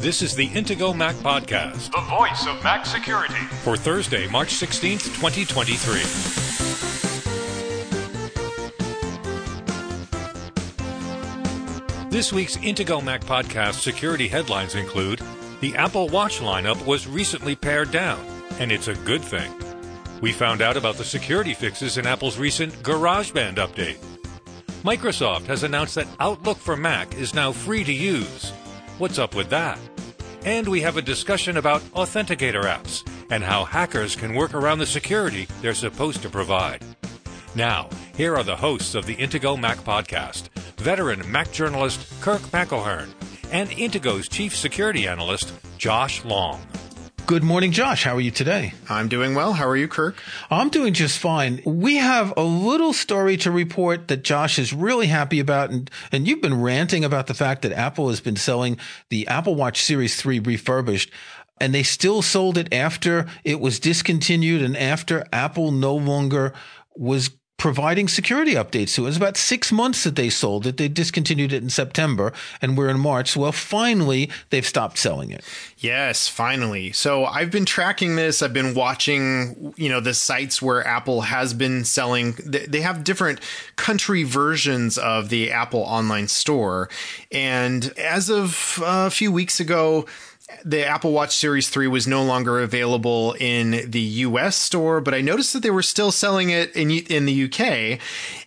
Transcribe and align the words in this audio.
This 0.00 0.22
is 0.22 0.34
the 0.34 0.48
Intego 0.48 0.96
Mac 0.96 1.14
Podcast 1.16 1.92
the 1.92 2.00
voice 2.08 2.46
of 2.46 2.64
Mac 2.64 2.86
security. 2.86 3.34
for 3.62 3.76
Thursday, 3.76 4.26
March 4.28 4.48
16th, 4.48 5.04
2023. 5.20 6.00
This 12.08 12.32
week's 12.32 12.56
Intego 12.56 13.04
Mac 13.04 13.20
Podcast 13.24 13.74
security 13.74 14.26
headlines 14.26 14.74
include 14.74 15.20
The 15.60 15.76
Apple 15.76 16.08
Watch 16.08 16.38
lineup 16.38 16.82
was 16.86 17.06
recently 17.06 17.54
pared 17.54 17.90
down, 17.90 18.24
and 18.58 18.72
it's 18.72 18.88
a 18.88 18.94
good 18.94 19.22
thing. 19.22 19.52
We 20.22 20.32
found 20.32 20.62
out 20.62 20.78
about 20.78 20.96
the 20.96 21.04
security 21.04 21.52
fixes 21.52 21.98
in 21.98 22.06
Apple's 22.06 22.38
recent 22.38 22.72
GarageBand 22.82 23.56
update. 23.56 23.98
Microsoft 24.82 25.44
has 25.46 25.62
announced 25.62 25.94
that 25.96 26.08
Outlook 26.18 26.56
for 26.56 26.76
Mac 26.76 27.14
is 27.16 27.34
now 27.34 27.52
free 27.52 27.84
to 27.84 27.92
use. 27.92 28.50
What's 28.98 29.18
up 29.18 29.34
with 29.34 29.50
that? 29.50 29.78
And 30.44 30.68
we 30.68 30.80
have 30.80 30.96
a 30.96 31.02
discussion 31.02 31.58
about 31.58 31.82
authenticator 31.92 32.64
apps 32.64 33.06
and 33.30 33.44
how 33.44 33.64
hackers 33.64 34.16
can 34.16 34.34
work 34.34 34.54
around 34.54 34.78
the 34.78 34.86
security 34.86 35.46
they're 35.60 35.74
supposed 35.74 36.22
to 36.22 36.30
provide. 36.30 36.82
Now, 37.54 37.90
here 38.16 38.36
are 38.36 38.42
the 38.42 38.56
hosts 38.56 38.94
of 38.94 39.06
the 39.06 39.16
Intego 39.16 39.58
Mac 39.58 39.78
podcast 39.78 40.48
veteran 40.78 41.30
Mac 41.30 41.52
journalist 41.52 42.08
Kirk 42.22 42.40
McElhearn 42.40 43.10
and 43.52 43.68
Intego's 43.70 44.28
chief 44.28 44.56
security 44.56 45.06
analyst 45.06 45.52
Josh 45.76 46.24
Long. 46.24 46.66
Good 47.26 47.44
morning, 47.44 47.70
Josh. 47.70 48.02
How 48.02 48.16
are 48.16 48.20
you 48.20 48.32
today? 48.32 48.74
I'm 48.88 49.08
doing 49.08 49.34
well. 49.34 49.52
How 49.52 49.68
are 49.68 49.76
you, 49.76 49.86
Kirk? 49.86 50.16
I'm 50.50 50.68
doing 50.68 50.94
just 50.94 51.18
fine. 51.18 51.62
We 51.64 51.96
have 51.96 52.32
a 52.36 52.42
little 52.42 52.92
story 52.92 53.36
to 53.38 53.52
report 53.52 54.08
that 54.08 54.24
Josh 54.24 54.58
is 54.58 54.72
really 54.72 55.06
happy 55.06 55.38
about. 55.38 55.70
And, 55.70 55.88
and 56.10 56.26
you've 56.26 56.40
been 56.40 56.60
ranting 56.60 57.04
about 57.04 57.28
the 57.28 57.34
fact 57.34 57.62
that 57.62 57.72
Apple 57.72 58.08
has 58.08 58.20
been 58.20 58.34
selling 58.34 58.78
the 59.10 59.28
Apple 59.28 59.54
Watch 59.54 59.82
Series 59.82 60.16
3 60.16 60.40
refurbished. 60.40 61.10
And 61.60 61.72
they 61.72 61.84
still 61.84 62.20
sold 62.22 62.58
it 62.58 62.72
after 62.72 63.26
it 63.44 63.60
was 63.60 63.78
discontinued 63.78 64.62
and 64.62 64.76
after 64.76 65.24
Apple 65.32 65.70
no 65.70 65.94
longer 65.94 66.52
was 66.96 67.30
providing 67.60 68.08
security 68.08 68.54
updates 68.54 68.94
to 68.94 69.04
it. 69.04 69.10
Was 69.10 69.18
about 69.18 69.36
six 69.36 69.70
months 69.70 70.02
that 70.04 70.16
they 70.16 70.30
sold 70.30 70.66
it. 70.66 70.78
They 70.78 70.88
discontinued 70.88 71.52
it 71.52 71.62
in 71.62 71.68
September 71.68 72.32
and 72.62 72.76
we're 72.76 72.88
in 72.88 72.98
March. 72.98 73.36
Well, 73.36 73.52
finally, 73.52 74.30
they've 74.48 74.66
stopped 74.66 74.96
selling 74.96 75.30
it. 75.30 75.44
Yes, 75.76 76.26
finally. 76.26 76.90
So 76.92 77.26
I've 77.26 77.50
been 77.50 77.66
tracking 77.66 78.16
this. 78.16 78.40
I've 78.40 78.54
been 78.54 78.74
watching, 78.74 79.74
you 79.76 79.90
know, 79.90 80.00
the 80.00 80.14
sites 80.14 80.62
where 80.62 80.86
Apple 80.86 81.20
has 81.20 81.52
been 81.52 81.84
selling. 81.84 82.34
They 82.46 82.80
have 82.80 83.04
different 83.04 83.40
country 83.76 84.22
versions 84.22 84.96
of 84.96 85.28
the 85.28 85.52
Apple 85.52 85.80
online 85.80 86.28
store. 86.28 86.88
And 87.30 87.92
as 87.98 88.30
of 88.30 88.78
uh, 88.82 89.04
a 89.06 89.10
few 89.10 89.30
weeks 89.30 89.60
ago, 89.60 90.06
the 90.64 90.86
Apple 90.86 91.12
Watch 91.12 91.36
Series 91.36 91.68
3 91.68 91.86
was 91.88 92.06
no 92.06 92.22
longer 92.22 92.60
available 92.60 93.34
in 93.38 93.90
the 93.90 94.00
US 94.00 94.56
store, 94.56 95.00
but 95.00 95.14
I 95.14 95.20
noticed 95.20 95.52
that 95.52 95.62
they 95.62 95.70
were 95.70 95.82
still 95.82 96.12
selling 96.12 96.50
it 96.50 96.74
in 96.76 96.90
in 96.90 97.26
the 97.26 97.44
UK. 97.44 98.00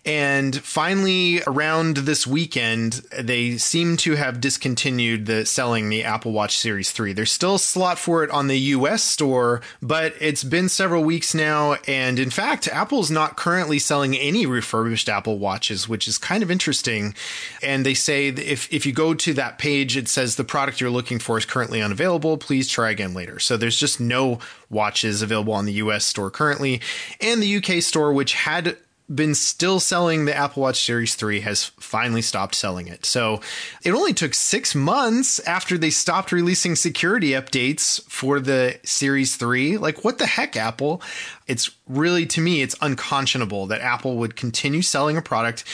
And 0.06 0.62
finally, 0.62 1.42
around 1.48 1.98
this 1.98 2.28
weekend, 2.28 3.04
they 3.18 3.58
seem 3.58 3.96
to 3.98 4.16
have 4.16 4.42
discontinued 4.42 5.28
the 5.28 5.46
selling 5.46 5.90
the 5.90 6.04
Apple 6.04 6.34
Watch 6.34 6.58
Series 6.58 6.92
3. 6.92 7.14
There's 7.14 7.32
still 7.32 7.56
a 7.56 7.60
slot 7.60 7.98
for 7.98 8.24
it 8.24 8.30
on 8.30 8.48
the 8.48 8.60
US 8.60 9.02
store, 9.02 9.62
but 9.82 10.14
it's 10.20 10.44
been 10.44 10.68
several 10.68 11.04
weeks 11.04 11.34
now. 11.34 11.78
And 11.88 12.20
in 12.20 12.32
fact, 12.32 12.68
Apple's 12.68 13.12
not 13.12 13.38
currently 13.38 13.80
selling 13.80 14.16
any 14.16 14.46
refurbished 14.46 15.08
Apple 15.08 15.40
Watches, 15.40 15.88
which 15.88 16.08
is 16.08 16.18
kind 16.18 16.44
of 16.44 16.52
interesting. 16.52 17.16
And 17.62 17.86
they 17.86 17.94
say 17.94 18.28
if, 18.28 18.72
if 18.74 18.86
you 18.86 18.92
go 18.92 19.14
to 19.14 19.34
that 19.36 19.58
page, 19.58 19.96
it 19.96 20.10
says 20.10 20.36
the 20.36 20.44
product 20.44 20.82
you're 20.82 20.90
looking 20.90 21.20
for 21.20 21.38
is 21.38 21.46
currently 21.46 21.82
unavailable. 21.94 22.38
Please 22.38 22.68
try 22.68 22.90
again 22.90 23.14
later. 23.14 23.40
So 23.40 23.56
there's 23.56 23.78
just 23.78 24.00
no 24.00 24.40
watches 24.70 25.22
available 25.22 25.54
on 25.54 25.66
the 25.66 25.74
US 25.74 26.06
store 26.06 26.32
currently. 26.32 26.82
And 27.22 27.42
the 27.42 27.58
UK 27.58 27.84
store, 27.84 28.12
which 28.12 28.34
had 28.34 28.78
been 29.14 29.36
still 29.36 29.80
selling 29.80 30.26
the 30.26 30.36
Apple 30.36 30.64
Watch 30.64 30.84
Series 30.84 31.14
3 31.14 31.42
has 31.42 31.66
finally 31.66 32.22
stopped 32.22 32.56
selling 32.56 32.88
it. 32.88 33.06
So 33.06 33.42
it 33.84 33.92
only 33.92 34.14
took 34.14 34.34
six 34.34 34.74
months 34.74 35.40
after 35.42 35.78
they 35.78 35.90
stopped 35.90 36.32
releasing 36.32 36.76
security 36.76 37.32
updates 37.32 38.02
for 38.10 38.40
the 38.40 38.80
Series 38.84 39.36
3. 39.36 39.78
Like, 39.78 40.04
what 40.04 40.18
the 40.18 40.26
heck, 40.26 40.56
Apple? 40.56 41.02
It's 41.48 41.70
really, 41.88 42.26
to 42.28 42.42
me, 42.42 42.62
it's 42.62 42.76
unconscionable 42.82 43.68
that 43.68 43.82
Apple 43.82 44.18
would 44.18 44.36
continue 44.36 44.82
selling 44.82 45.18
a 45.18 45.22
product, 45.22 45.66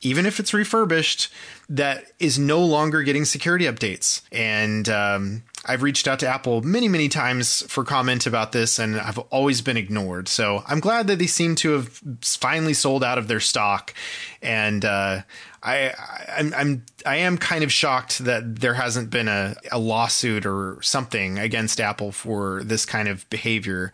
even 0.00 0.26
if 0.26 0.40
it's 0.40 0.54
refurbished, 0.54 1.30
that 1.68 2.06
is 2.18 2.38
no 2.38 2.60
longer 2.64 3.02
getting 3.02 3.26
security 3.26 3.66
updates. 3.66 4.22
And, 4.32 4.88
um, 4.88 5.42
I've 5.68 5.82
reached 5.82 6.08
out 6.08 6.18
to 6.20 6.26
Apple 6.26 6.62
many, 6.62 6.88
many 6.88 7.10
times 7.10 7.62
for 7.68 7.84
comment 7.84 8.26
about 8.26 8.52
this, 8.52 8.78
and 8.78 8.98
I've 8.98 9.18
always 9.18 9.60
been 9.60 9.76
ignored. 9.76 10.26
So 10.26 10.64
I'm 10.66 10.80
glad 10.80 11.06
that 11.08 11.18
they 11.18 11.26
seem 11.26 11.54
to 11.56 11.72
have 11.72 12.00
finally 12.22 12.72
sold 12.74 13.04
out 13.04 13.18
of 13.18 13.28
their 13.28 13.38
stock, 13.38 13.92
and 14.40 14.84
uh, 14.84 15.20
I, 15.62 15.92
I'm, 16.36 16.54
I'm, 16.54 16.86
I 17.04 17.16
am 17.16 17.36
kind 17.36 17.62
of 17.62 17.70
shocked 17.70 18.20
that 18.20 18.60
there 18.60 18.74
hasn't 18.74 19.10
been 19.10 19.28
a, 19.28 19.56
a 19.70 19.78
lawsuit 19.78 20.46
or 20.46 20.78
something 20.80 21.38
against 21.38 21.80
Apple 21.80 22.12
for 22.12 22.62
this 22.64 22.86
kind 22.86 23.08
of 23.08 23.28
behavior. 23.28 23.92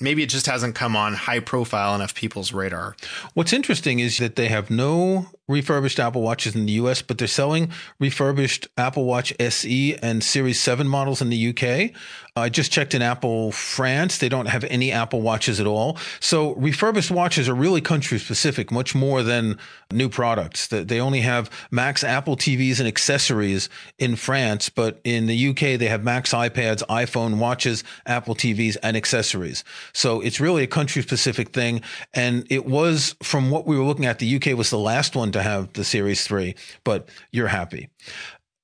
Maybe 0.00 0.24
it 0.24 0.30
just 0.30 0.46
hasn't 0.46 0.74
come 0.74 0.96
on 0.96 1.14
high 1.14 1.38
profile 1.38 1.94
enough 1.94 2.14
people's 2.14 2.52
radar. 2.52 2.96
What's 3.34 3.52
interesting 3.52 4.00
is 4.00 4.18
that 4.18 4.34
they 4.34 4.48
have 4.48 4.68
no 4.68 5.28
refurbished 5.48 5.98
Apple 5.98 6.22
Watches 6.22 6.54
in 6.54 6.66
the 6.66 6.72
US, 6.72 7.02
but 7.02 7.18
they're 7.18 7.28
selling 7.28 7.70
refurbished 7.98 8.68
Apple 8.76 9.04
Watch 9.04 9.32
SE 9.38 9.96
and 9.96 10.22
Series 10.22 10.60
7 10.60 10.86
models 10.86 11.20
in 11.20 11.30
the 11.30 11.48
UK. 11.48 11.90
I 12.34 12.48
just 12.48 12.72
checked 12.72 12.94
in 12.94 13.02
Apple 13.02 13.52
France. 13.52 14.16
They 14.16 14.30
don't 14.30 14.46
have 14.46 14.64
any 14.64 14.90
Apple 14.90 15.20
Watches 15.20 15.60
at 15.60 15.66
all. 15.66 15.98
So 16.18 16.54
refurbished 16.54 17.10
watches 17.10 17.46
are 17.46 17.54
really 17.54 17.82
country 17.82 18.18
specific, 18.18 18.70
much 18.72 18.94
more 18.94 19.22
than 19.22 19.58
new 19.92 20.08
products. 20.08 20.68
They 20.68 20.98
only 20.98 21.20
have 21.20 21.50
Macs 21.70 22.02
Apple 22.02 22.36
TVs 22.36 22.78
and 22.78 22.88
accessories 22.88 23.68
in 23.98 24.16
France, 24.16 24.70
but 24.70 24.98
in 25.04 25.26
the 25.26 25.48
UK, 25.48 25.78
they 25.78 25.88
have 25.88 26.04
Macs 26.04 26.32
iPads, 26.32 26.82
iPhone 26.86 27.36
watches, 27.36 27.84
Apple 28.06 28.34
TVs, 28.34 28.78
and 28.82 28.96
accessories. 28.96 29.62
So 29.92 30.22
it's 30.22 30.40
really 30.40 30.62
a 30.62 30.68
country 30.68 31.02
specific 31.02 31.50
thing. 31.50 31.82
And 32.14 32.46
it 32.50 32.64
was 32.64 33.14
from 33.22 33.50
what 33.50 33.66
we 33.66 33.76
were 33.76 33.84
looking 33.84 34.06
at, 34.06 34.20
the 34.20 34.36
UK 34.36 34.56
was 34.56 34.70
the 34.70 34.78
last 34.78 35.14
one 35.14 35.31
to 35.32 35.42
have 35.42 35.72
the 35.72 35.84
Series 35.84 36.26
3, 36.26 36.54
but 36.84 37.08
you're 37.30 37.48
happy. 37.48 37.88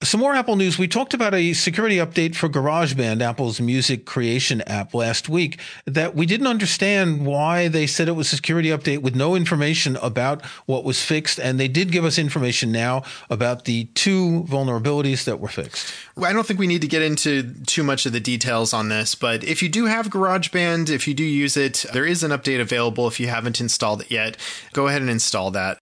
Some 0.01 0.21
more 0.21 0.33
Apple 0.33 0.55
news. 0.55 0.79
We 0.79 0.87
talked 0.87 1.12
about 1.12 1.34
a 1.34 1.53
security 1.55 1.97
update 1.97 2.37
for 2.37 2.49
GarageBand, 2.49 3.21
Apple's 3.21 3.61
music 3.61 4.06
creation 4.06 4.61
app 4.61 4.95
last 4.95 5.28
week 5.28 5.59
that 5.87 6.15
we 6.15 6.25
didn't 6.25 6.47
understand 6.47 7.27
why 7.27 7.67
they 7.67 7.89
said 7.89 8.07
it 8.07 8.12
was 8.12 8.33
a 8.33 8.37
security 8.37 8.69
update 8.69 9.03
with 9.03 9.17
no 9.17 9.34
information 9.34 9.97
about 9.97 10.47
what 10.67 10.84
was 10.84 11.03
fixed. 11.03 11.41
And 11.41 11.59
they 11.59 11.67
did 11.67 11.91
give 11.91 12.05
us 12.05 12.17
information 12.17 12.71
now 12.71 13.03
about 13.28 13.65
the 13.65 13.87
two 13.95 14.45
vulnerabilities 14.49 15.25
that 15.25 15.41
were 15.41 15.49
fixed. 15.49 15.93
I 16.17 16.33
don't 16.33 16.47
think 16.47 16.61
we 16.61 16.69
need 16.69 16.83
to 16.83 16.89
get 16.89 17.03
into 17.03 17.53
too 17.65 17.83
much 17.83 18.07
of 18.07 18.12
the 18.12 18.21
details 18.21 18.73
on 18.73 18.91
this, 18.91 19.17
but 19.17 19.43
if 19.43 19.65
you 19.65 19.69
do 19.69 19.87
have 19.87 20.11
GarageBand, 20.11 20.91
if 20.91 21.09
you 21.09 21.15
do 21.15 21.25
use 21.25 21.57
it, 21.57 21.84
there 21.93 22.07
is 22.07 22.23
an 22.23 22.31
update 22.31 22.61
available. 22.61 23.09
If 23.09 23.19
you 23.19 23.27
haven't 23.27 23.61
installed 23.61 24.03
it 24.03 24.12
yet, 24.12 24.37
go 24.73 24.87
ahead 24.87 25.01
and 25.01 25.11
install 25.11 25.51
that. 25.51 25.78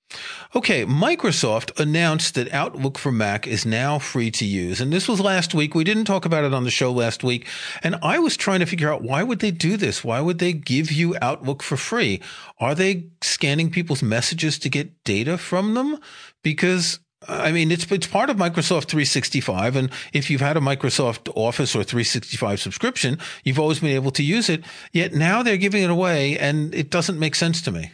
Okay, 0.55 0.87
Microsoft 0.87 1.79
announced 1.79 2.35
that 2.35 2.53
Outlook 2.53 2.99
for 2.99 3.13
Mac 3.13 3.47
is 3.47 3.67
now 3.67 3.99
free 3.99 4.31
to 4.33 4.45
use. 4.45 4.81
And 4.81 4.93
this 4.93 5.09
was 5.09 5.21
last 5.21 5.55
week. 5.55 5.75
We 5.75 5.85
didn't 5.85 6.05
talk 6.05 6.25
about 6.25 6.45
it 6.45 6.55
on 6.55 6.65
the 6.65 6.71
show 6.71 6.93
last 6.93 7.25
week. 7.25 7.47
And 7.83 7.97
I 8.03 8.19
was 8.19 8.37
trying 8.37 8.61
to 8.61 8.67
figure 8.67 8.93
out 8.93 9.03
why 9.03 9.23
would 9.23 9.41
they 9.41 9.51
do 9.51 9.77
this? 9.77 10.05
Why 10.05 10.21
would 10.21 10.39
they 10.39 10.53
give 10.53 10.93
you 10.93 11.17
Outlook 11.21 11.63
for 11.63 11.77
free? 11.77 12.23
Are 12.59 12.75
they 12.75 13.09
scanning 13.21 13.71
people's 13.71 14.03
messages 14.03 14.59
to 14.61 14.69
get 14.69 15.05
data 15.05 15.37
from 15.37 15.75
them? 15.75 15.99
Because 16.43 17.01
I 17.29 17.51
mean, 17.51 17.73
it's 17.73 17.91
it's 17.91 18.07
part 18.07 18.31
of 18.31 18.37
Microsoft 18.37 18.85
365, 18.85 19.75
and 19.75 19.91
if 20.13 20.31
you've 20.31 20.41
had 20.41 20.57
a 20.57 20.61
Microsoft 20.61 21.29
Office 21.35 21.75
or 21.75 21.83
365 21.83 22.61
subscription, 22.61 23.19
you've 23.43 23.59
always 23.59 23.81
been 23.81 23.91
able 23.91 24.13
to 24.13 24.23
use 24.23 24.49
it. 24.49 24.63
Yet 24.93 25.13
now 25.13 25.43
they're 25.43 25.57
giving 25.57 25.83
it 25.83 25.91
away, 25.91 26.39
and 26.39 26.73
it 26.75 26.91
doesn't 26.91 27.19
make 27.19 27.35
sense 27.35 27.63
to 27.63 27.73
me. 27.73 27.91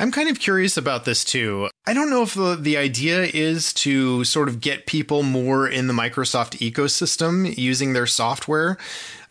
I'm 0.00 0.10
kind 0.10 0.30
of 0.30 0.40
curious 0.40 0.78
about 0.78 1.04
this 1.04 1.26
too. 1.26 1.68
I 1.86 1.92
don't 1.92 2.08
know 2.08 2.22
if 2.22 2.32
the, 2.32 2.56
the 2.56 2.78
idea 2.78 3.24
is 3.24 3.74
to 3.74 4.24
sort 4.24 4.48
of 4.48 4.62
get 4.62 4.86
people 4.86 5.22
more 5.22 5.68
in 5.68 5.88
the 5.88 5.92
Microsoft 5.92 6.56
ecosystem 6.58 7.54
using 7.58 7.92
their 7.92 8.06
software. 8.06 8.78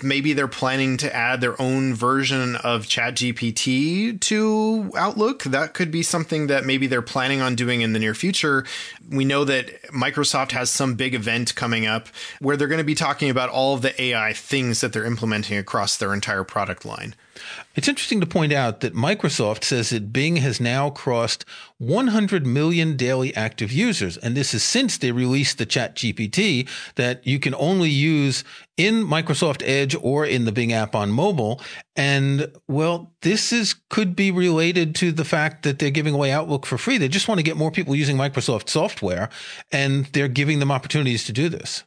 Maybe 0.03 0.33
they're 0.33 0.47
planning 0.47 0.97
to 0.97 1.13
add 1.13 1.41
their 1.41 1.59
own 1.59 1.95
version 1.95 2.55
of 2.57 2.85
ChatGPT 2.85 4.21
to 4.21 4.91
Outlook. 4.95 5.41
That 5.41 5.73
could 5.73 5.89
be 5.89 6.03
something 6.03 6.45
that 6.47 6.67
maybe 6.67 6.85
they're 6.85 7.01
planning 7.01 7.41
on 7.41 7.55
doing 7.55 7.81
in 7.81 7.93
the 7.93 7.99
near 7.99 8.13
future. 8.13 8.63
We 9.09 9.25
know 9.25 9.45
that 9.45 9.81
Microsoft 9.85 10.51
has 10.51 10.69
some 10.69 10.93
big 10.93 11.15
event 11.15 11.55
coming 11.55 11.87
up 11.87 12.09
where 12.41 12.55
they're 12.55 12.67
going 12.67 12.77
to 12.77 12.83
be 12.83 12.93
talking 12.93 13.31
about 13.31 13.49
all 13.49 13.73
of 13.73 13.81
the 13.81 13.99
AI 13.99 14.33
things 14.33 14.81
that 14.81 14.93
they're 14.93 15.03
implementing 15.03 15.57
across 15.57 15.97
their 15.97 16.13
entire 16.13 16.43
product 16.43 16.85
line. 16.85 17.15
It's 17.75 17.87
interesting 17.87 18.19
to 18.19 18.25
point 18.25 18.51
out 18.51 18.81
that 18.81 18.93
Microsoft 18.93 19.63
says 19.63 19.89
that 19.91 20.11
Bing 20.11 20.37
has 20.37 20.59
now 20.59 20.89
crossed 20.89 21.45
100 21.77 22.45
million 22.45 22.97
daily 22.97 23.35
active 23.35 23.71
users. 23.71 24.17
And 24.17 24.35
this 24.35 24.53
is 24.53 24.63
since 24.63 24.97
they 24.97 25.11
released 25.11 25.57
the 25.57 25.65
Chat 25.65 25.95
GPT 25.95 26.67
that 26.95 27.25
you 27.25 27.39
can 27.39 27.55
only 27.55 27.89
use 27.89 28.43
in 28.75 29.05
Microsoft 29.05 29.61
Edge 29.65 29.95
or 30.01 30.25
in 30.25 30.45
the 30.45 30.51
Bing 30.51 30.73
app 30.73 30.95
on 30.95 31.11
mobile. 31.11 31.61
And 31.95 32.51
well, 32.67 33.13
this 33.21 33.51
is 33.51 33.75
could 33.89 34.15
be 34.15 34.31
related 34.31 34.95
to 34.95 35.11
the 35.11 35.25
fact 35.25 35.63
that 35.63 35.79
they're 35.79 35.89
giving 35.89 36.13
away 36.13 36.31
Outlook 36.31 36.65
for 36.65 36.77
free. 36.77 36.97
They 36.97 37.07
just 37.07 37.27
want 37.27 37.39
to 37.39 37.43
get 37.43 37.57
more 37.57 37.71
people 37.71 37.95
using 37.95 38.17
Microsoft 38.17 38.69
software 38.69 39.29
and 39.71 40.05
they're 40.07 40.27
giving 40.27 40.59
them 40.59 40.71
opportunities 40.71 41.23
to 41.25 41.33
do 41.33 41.49
this. 41.49 41.83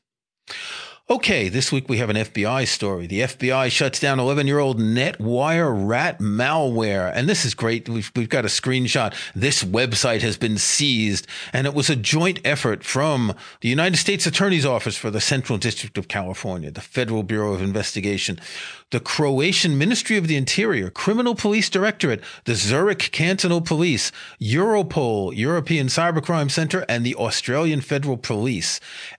Okay, 1.10 1.48
this 1.48 1.72
week 1.72 1.88
we 1.88 1.98
have 1.98 2.10
an 2.10 2.16
FBI 2.16 2.66
story. 2.66 3.08
The 3.08 3.20
FBI 3.22 3.72
shuts 3.72 3.98
down 3.98 4.20
11 4.20 4.46
year 4.46 4.60
old 4.60 4.78
NetWire 4.78 5.88
rat 5.88 6.20
malware. 6.20 7.10
And 7.12 7.28
this 7.28 7.44
is 7.44 7.54
great. 7.54 7.88
We've, 7.88 8.10
we've 8.14 8.28
got 8.28 8.44
a 8.44 8.48
screenshot. 8.48 9.12
This 9.34 9.64
website 9.64 10.22
has 10.22 10.36
been 10.36 10.58
seized. 10.58 11.26
And 11.52 11.66
it 11.66 11.74
was 11.74 11.90
a 11.90 11.96
joint 11.96 12.38
effort 12.44 12.84
from 12.84 13.34
the 13.62 13.68
United 13.68 13.96
States 13.96 14.26
Attorney's 14.26 14.64
Office 14.64 14.96
for 14.96 15.10
the 15.10 15.20
Central 15.20 15.58
District 15.58 15.98
of 15.98 16.06
California, 16.06 16.70
the 16.70 16.80
Federal 16.80 17.24
Bureau 17.24 17.52
of 17.52 17.62
Investigation, 17.62 18.38
the 18.92 19.00
Croatian 19.00 19.76
Ministry 19.76 20.16
of 20.16 20.28
the 20.28 20.36
Interior, 20.36 20.90
Criminal 20.90 21.34
Police 21.34 21.68
Directorate, 21.68 22.22
the 22.44 22.54
Zurich 22.54 23.10
Cantonal 23.10 23.62
Police, 23.62 24.12
Europol, 24.40 25.34
European 25.34 25.88
Cybercrime 25.88 26.50
Center, 26.50 26.84
and 26.88 27.04
the 27.04 27.16
Australian 27.16 27.80
Federal 27.80 28.16
Police. 28.16 28.78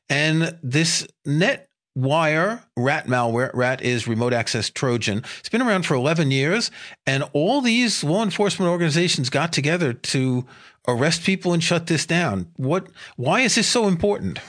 And 0.10 0.58
this 0.64 1.06
net 1.26 1.70
Wire, 1.96 2.64
rat 2.76 3.06
malware, 3.06 3.52
rat 3.54 3.84
is 3.84 4.08
remote 4.08 4.34
access 4.34 4.68
Trojan. 4.68 5.24
It's 5.40 5.50
been 5.50 5.62
around 5.62 5.86
for 5.86 5.94
11 5.94 6.32
years, 6.32 6.72
and 7.06 7.24
all 7.34 7.62
these 7.62 8.04
law 8.04 8.24
enforcement 8.24 8.72
organizations 8.72 9.30
got 9.30 9.54
together 9.54 9.94
to 9.94 10.44
arrest 10.88 11.24
people 11.24 11.54
and 11.54 11.64
shut 11.64 11.86
this 11.86 12.08
down. 12.08 12.52
What? 12.56 12.88
Why 13.16 13.42
is 13.42 13.54
this 13.54 13.68
so 13.68 13.88
important? 13.88 14.40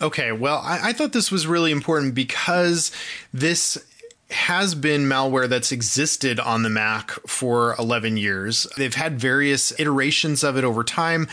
Okay, 0.00 0.32
well, 0.32 0.62
I, 0.64 0.90
I 0.90 0.92
thought 0.92 1.12
this 1.12 1.30
was 1.30 1.46
really 1.46 1.72
important 1.72 2.14
because 2.14 2.90
this 3.34 3.84
has 4.30 4.74
been 4.74 5.02
malware 5.02 5.48
that's 5.48 5.72
existed 5.72 6.38
on 6.38 6.62
the 6.62 6.68
Mac 6.68 7.10
for 7.26 7.74
11 7.78 8.18
years. 8.18 8.66
They've 8.76 8.94
had 8.94 9.18
various 9.18 9.72
iterations 9.78 10.44
of 10.44 10.56
it 10.56 10.64
over 10.64 10.84
time. 10.84 11.28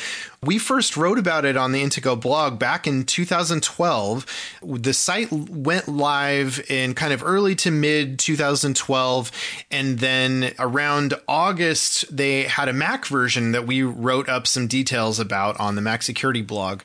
We 0.46 0.60
first 0.60 0.96
wrote 0.96 1.18
about 1.18 1.44
it 1.44 1.58
on 1.58 1.72
the 1.72 1.82
Intego 1.82 2.16
blog 2.16 2.60
back 2.60 2.86
in 2.86 3.04
2012. 3.04 4.26
The 4.62 4.94
site 4.94 5.32
went 5.32 5.88
live 5.88 6.64
in 6.70 6.94
kind 6.94 7.12
of 7.14 7.24
early 7.24 7.56
to 7.56 7.72
mid 7.72 8.20
2012. 8.20 9.32
And 9.72 9.98
then 9.98 10.54
around 10.60 11.16
August, 11.28 12.16
they 12.16 12.44
had 12.44 12.70
a 12.70 12.74
Mac 12.74 13.08
version 13.08 13.54
that 13.54 13.66
we 13.66 13.82
wrote 13.82 14.30
up 14.30 14.46
some 14.46 14.68
details 14.68 15.20
about 15.20 15.60
on 15.60 15.74
the 15.74 15.82
Mac 15.82 16.04
security 16.04 16.44
blog 16.44 16.84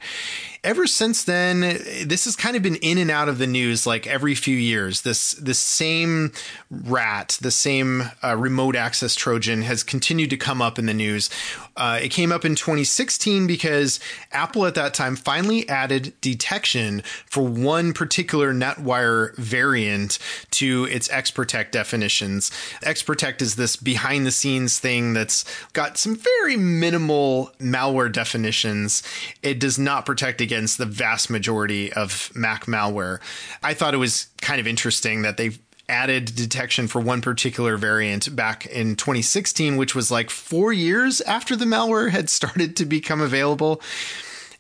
ever 0.63 0.87
since 0.87 1.25
then, 1.25 1.61
this 2.05 2.25
has 2.25 2.37
kind 2.37 2.57
of 2.57 2.63
been 2.63 2.77
in 2.77 2.99
and 2.99 3.11
out 3.11 3.29
of 3.29 3.39
the 3.39 3.47
news 3.47 3.87
like 3.87 4.07
every 4.07 4.35
few 4.35 4.57
years. 4.57 5.03
This 5.03 5.33
the 5.33 5.55
same 5.55 6.33
rat, 6.71 7.39
the 7.41 7.51
same 7.51 8.11
uh, 8.23 8.37
remote 8.37 8.77
access 8.77 9.15
Trojan 9.15 9.63
has 9.63 9.83
continued 9.83 10.31
to 10.31 10.37
come 10.37 10.61
up 10.61 10.79
in 10.79 10.87
the 10.87 10.95
news. 10.95 11.31
Uh, 11.77 11.99
it 12.03 12.11
came 12.11 12.33
up 12.33 12.45
in 12.45 12.55
2016 12.55 13.47
because 13.51 13.99
Apple 14.31 14.65
at 14.65 14.77
that 14.77 14.95
time 14.95 15.17
finally 15.17 15.69
added 15.69 16.13
detection 16.21 17.03
for 17.27 17.43
one 17.43 17.93
particular 17.93 18.55
NetWire 18.55 19.35
variant 19.35 20.21
to 20.53 20.85
its 20.85 21.09
XProtect 21.09 21.73
definitions. 21.73 22.53
XProtect 22.85 23.43
is 23.43 23.57
this 23.57 23.75
behind 23.75 24.25
the 24.25 24.31
scenes 24.31 24.79
thing 24.79 25.15
that's 25.15 25.45
got 25.73 25.99
some 25.99 26.15
very 26.15 26.57
minimal 26.57 27.51
malware 27.59 28.13
definitions. 28.13 29.03
It 29.43 29.59
does 29.59 29.81
not 29.81 30.07
protect 30.07 30.41
against 30.41 30.79
the 30.79 30.87
vast 30.87 31.29
majority 31.29 31.93
of 31.93 32.31
Mac 32.37 32.67
malware. 32.67 33.19
I 33.65 33.75
thought 33.75 33.95
it 33.95 33.97
was 33.97 34.29
kind 34.41 34.61
of 34.61 34.69
interesting 34.69 35.23
that 35.23 35.39
they 35.39 35.59
added 35.91 36.35
detection 36.35 36.89
for 36.89 37.01
one 37.01 37.21
particular 37.21 37.77
variant 37.77 38.35
back 38.35 38.65
in 38.67 38.97
2016, 38.97 39.77
which 39.77 39.95
was 39.95 40.11
like 40.11 40.31
four 40.31 40.73
years 40.73 41.21
after 41.23 41.57
the 41.57 41.65
malware 41.67 42.11
had 42.11 42.31
started 42.31 42.77
to 42.77 42.87
become 42.87 43.21
available. 43.21 43.83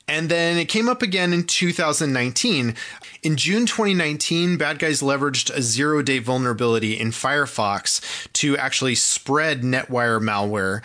And 0.09 0.29
then 0.29 0.59
it 0.59 0.69
came 0.69 0.88
up 0.88 1.03
again 1.03 1.32
in 1.32 1.44
2019. 1.44 2.75
In 3.23 3.37
June 3.37 3.65
2019, 3.65 4.56
bad 4.56 4.81
guys 4.81 5.03
leveraged 5.03 5.55
a 5.55 5.62
zero 5.62 6.03
day 6.03 6.19
vulnerability 6.19 6.99
in 6.99 7.11
Firefox 7.11 8.26
to 8.33 8.56
actually 8.56 8.97
spread 8.97 9.62
NetWire 9.62 10.21
malware 10.21 10.83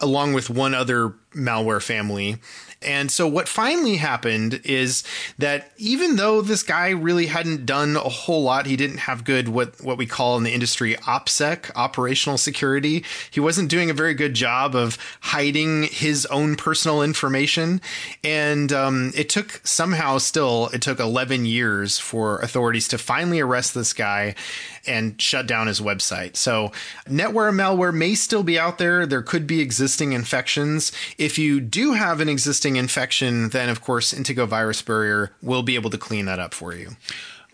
along 0.00 0.32
with 0.34 0.50
one 0.50 0.74
other 0.74 1.14
malware 1.34 1.82
family. 1.82 2.38
And 2.84 3.10
so 3.10 3.26
what 3.26 3.48
finally 3.48 3.96
happened 3.96 4.60
is 4.64 5.02
that 5.38 5.72
even 5.78 6.16
though 6.16 6.40
this 6.40 6.62
guy 6.62 6.90
really 6.90 7.26
hadn't 7.26 7.66
done 7.66 7.96
a 7.96 8.00
whole 8.00 8.42
lot, 8.42 8.66
he 8.66 8.76
didn't 8.76 8.98
have 8.98 9.24
good 9.24 9.48
what 9.48 9.82
what 9.82 9.98
we 9.98 10.06
call 10.06 10.36
in 10.36 10.44
the 10.44 10.52
industry 10.52 10.94
OPSEC, 10.96 11.70
operational 11.74 12.38
security. 12.38 13.04
He 13.30 13.40
wasn't 13.40 13.70
doing 13.70 13.90
a 13.90 13.94
very 13.94 14.14
good 14.14 14.34
job 14.34 14.74
of 14.74 14.98
hiding 15.20 15.84
his 15.84 16.26
own 16.26 16.56
personal 16.56 17.02
information, 17.02 17.80
and 18.22 18.72
um, 18.72 19.12
it 19.14 19.28
took 19.28 19.60
somehow 19.64 20.18
still 20.18 20.68
it 20.72 20.82
took 20.82 21.00
11 21.00 21.46
years 21.46 21.98
for 21.98 22.38
authorities 22.38 22.88
to 22.88 22.98
finally 22.98 23.40
arrest 23.40 23.74
this 23.74 23.92
guy 23.92 24.34
and 24.86 25.20
shut 25.20 25.46
down 25.46 25.66
his 25.66 25.80
website. 25.80 26.36
So 26.36 26.72
NetWire 27.06 27.54
malware 27.54 27.94
may 27.94 28.14
still 28.14 28.42
be 28.42 28.58
out 28.58 28.78
there. 28.78 29.06
There 29.06 29.22
could 29.22 29.46
be 29.46 29.60
existing 29.60 30.12
infections. 30.12 30.92
If 31.18 31.38
you 31.38 31.60
do 31.60 31.92
have 31.92 32.20
an 32.20 32.28
existing 32.28 32.76
infection, 32.76 33.50
then 33.50 33.68
of 33.68 33.80
course 33.80 34.12
Intego 34.12 34.46
VirusBarrier 34.46 35.30
will 35.42 35.62
be 35.62 35.74
able 35.74 35.90
to 35.90 35.98
clean 35.98 36.26
that 36.26 36.38
up 36.38 36.54
for 36.54 36.74
you. 36.74 36.96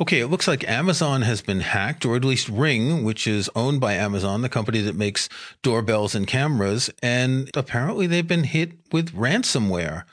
Okay, 0.01 0.21
it 0.21 0.29
looks 0.29 0.49
like 0.49 0.67
Amazon 0.67 1.21
has 1.23 1.43
been 1.43 1.61
hacked, 1.61 2.07
or 2.07 2.17
at 2.17 2.25
least 2.25 2.49
Ring, 2.49 3.05
which 3.05 3.27
is 3.27 3.51
owned 3.55 3.81
by 3.81 3.93
Amazon, 3.93 4.41
the 4.41 4.49
company 4.49 4.81
that 4.81 4.97
makes 4.97 5.29
doorbells 5.63 6.15
and 6.15 6.27
cameras, 6.27 6.89
and 7.03 7.51
apparently 7.55 8.07
they've 8.07 8.27
been 8.27 8.45
hit 8.45 8.73
with 8.91 9.15
ransomware. 9.15 10.05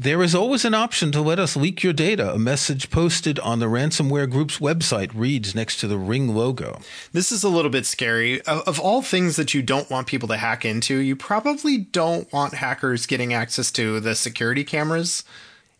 There 0.00 0.22
is 0.22 0.32
always 0.32 0.64
an 0.64 0.74
option 0.74 1.10
to 1.10 1.20
let 1.20 1.40
us 1.40 1.56
leak 1.56 1.82
your 1.82 1.92
data. 1.92 2.32
A 2.32 2.38
message 2.38 2.88
posted 2.88 3.40
on 3.40 3.58
the 3.58 3.66
ransomware 3.66 4.30
group's 4.30 4.58
website 4.58 5.10
reads 5.12 5.56
next 5.56 5.80
to 5.80 5.88
the 5.88 5.98
Ring 5.98 6.36
logo. 6.36 6.78
This 7.10 7.32
is 7.32 7.42
a 7.42 7.48
little 7.48 7.70
bit 7.70 7.84
scary. 7.84 8.40
Of, 8.42 8.78
all 8.78 9.02
things 9.02 9.34
that 9.34 9.54
you 9.54 9.62
don't 9.62 9.90
want 9.90 10.06
people 10.06 10.28
to 10.28 10.36
hack 10.36 10.64
into, 10.64 10.98
you 10.98 11.16
probably 11.16 11.78
don't 11.78 12.32
want 12.32 12.54
hackers 12.54 13.06
getting 13.06 13.34
access 13.34 13.72
to 13.72 13.98
the 13.98 14.14
security 14.14 14.62
cameras, 14.62 15.24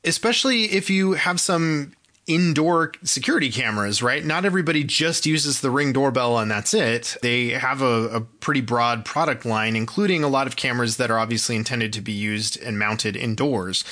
especially 0.03 0.65
if 0.65 0.91
you 0.91 1.13
have 1.13 1.39
some 1.39 1.93
indoor 2.29 2.93
security 3.03 3.51
cameras, 3.51 4.03
right? 4.03 4.25
Not 4.25 4.45
everybody 4.45 4.85
just 4.85 5.27
uses 5.27 5.61
the 5.61 5.71
Ring 5.71 5.93
doorbell 5.93 6.39
and 6.39 6.51
that's 6.51 6.75
it. 6.75 7.17
They 7.23 7.49
have 7.49 7.83
a, 7.83 8.09
a, 8.09 8.21
pretty 8.21 8.61
broad 8.61 9.05
product 9.05 9.45
line, 9.45 9.75
including 9.75 10.23
a 10.23 10.29
lot 10.29 10.47
of 10.47 10.57
cameras 10.57 10.97
that 10.99 11.11
are 11.11 11.19
obviously 11.19 11.57
intended 11.57 11.93
to 11.95 12.01
be 12.01 12.13
used 12.13 12.61
and 12.63 12.79
mounted 12.79 13.17
indoors. 13.17 13.85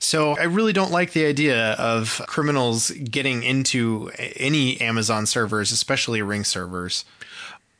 So 0.00 0.36
I 0.36 0.44
really 0.44 0.72
don't 0.72 0.90
like 0.90 1.12
the 1.12 1.26
idea 1.26 1.72
of 1.72 2.22
criminals 2.26 2.90
getting 2.90 3.42
into 3.42 4.10
any 4.18 4.80
Amazon 4.80 5.26
servers, 5.26 5.72
especially 5.72 6.22
Ring 6.22 6.44
servers. 6.44 7.04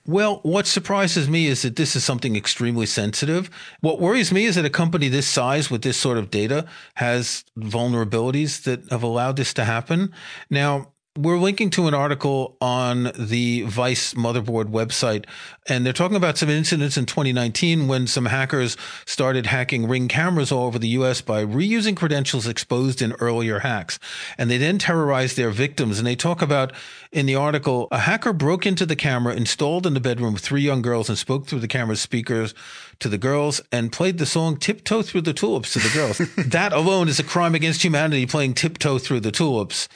Well, 0.07 0.41
what 0.43 0.67
surprises 0.67 1.29
me 1.29 1.47
is 1.47 1.63
that 1.63 1.77
this 1.77 1.95
is 1.95 2.05
something 2.05 2.35
extremely 2.35 2.87
sensitive. 2.87 3.51
What 3.81 4.01
worries 4.01 4.33
me 4.33 4.47
is 4.47 4.55
that 4.55 4.65
a 4.65 4.71
company 4.71 5.09
this 5.09 5.29
size 5.29 5.71
with 5.71 5.83
this 5.83 5.97
sort 5.97 6.17
of 6.17 6.31
data 6.31 6.67
has 6.95 7.45
vulnerabilities 7.59 8.63
that 8.63 8.89
have 8.91 9.03
allowed 9.03 9.37
this 9.37 9.53
to 9.55 9.65
happen. 9.65 10.13
Now, 10.49 10.90
we're 11.19 11.39
linking 11.39 11.71
to 11.71 11.89
an 11.89 11.95
article 11.95 12.57
on 12.61 13.11
the 13.19 13.63
Vice 13.63 14.15
motherboard 14.15 14.67
website, 14.67 15.25
and 15.69 15.85
they're 15.85 15.93
talking 15.93 16.17
about 16.17 16.39
some 16.39 16.49
incidents 16.49 16.97
in 16.97 17.05
2019 17.05 17.89
when 17.89 18.07
some 18.07 18.27
hackers 18.27 18.77
started 19.07 19.47
hacking 19.47 19.89
ring 19.89 20.07
cameras 20.07 20.53
all 20.53 20.67
over 20.67 20.79
the 20.79 20.91
US 20.91 21.21
by 21.21 21.45
reusing 21.45 21.97
credentials 21.97 22.47
exposed 22.47 23.03
in 23.03 23.13
earlier 23.15 23.59
hacks. 23.59 23.99
And 24.39 24.49
they 24.49 24.57
then 24.57 24.79
terrorized 24.79 25.37
their 25.37 25.51
victims. 25.51 25.99
And 25.99 26.07
they 26.07 26.15
talk 26.15 26.43
about 26.43 26.73
in 27.11 27.27
the 27.27 27.35
article 27.35 27.89
a 27.91 27.99
hacker 27.99 28.33
broke 28.33 28.65
into 28.65 28.87
the 28.87 28.95
camera 28.95 29.35
installed 29.35 29.89
in 29.89 29.95
the 29.95 30.01
bedroom 30.01 30.35
of 30.37 30.41
three 30.41 30.63
young 30.63 30.81
girls 30.81 31.09
and 31.09 31.19
spoke 31.19 31.49
through 31.49 31.61
the 31.61 31.69
camera's 31.69 32.01
speakers 32.01 32.55
to 33.01 33.09
the 33.09 33.19
girls 33.19 33.61
and 33.73 33.91
played 33.91 34.19
the 34.19 34.27
song 34.27 34.57
Tiptoe 34.57 35.03
Through 35.03 35.23
the 35.23 35.33
Tulips 35.33 35.73
to 35.73 35.81
the 35.81 35.91
girls. 35.93 36.19
that 36.51 36.73
alone 36.73 37.09
is 37.09 37.19
a 37.19 37.25
crime 37.25 37.57
against 37.57 37.83
humanity, 37.83 38.27
playing 38.27 38.55
Tiptoe 38.55 38.99
Through 38.99 39.21
the 39.21 39.33
Tulips 39.33 39.89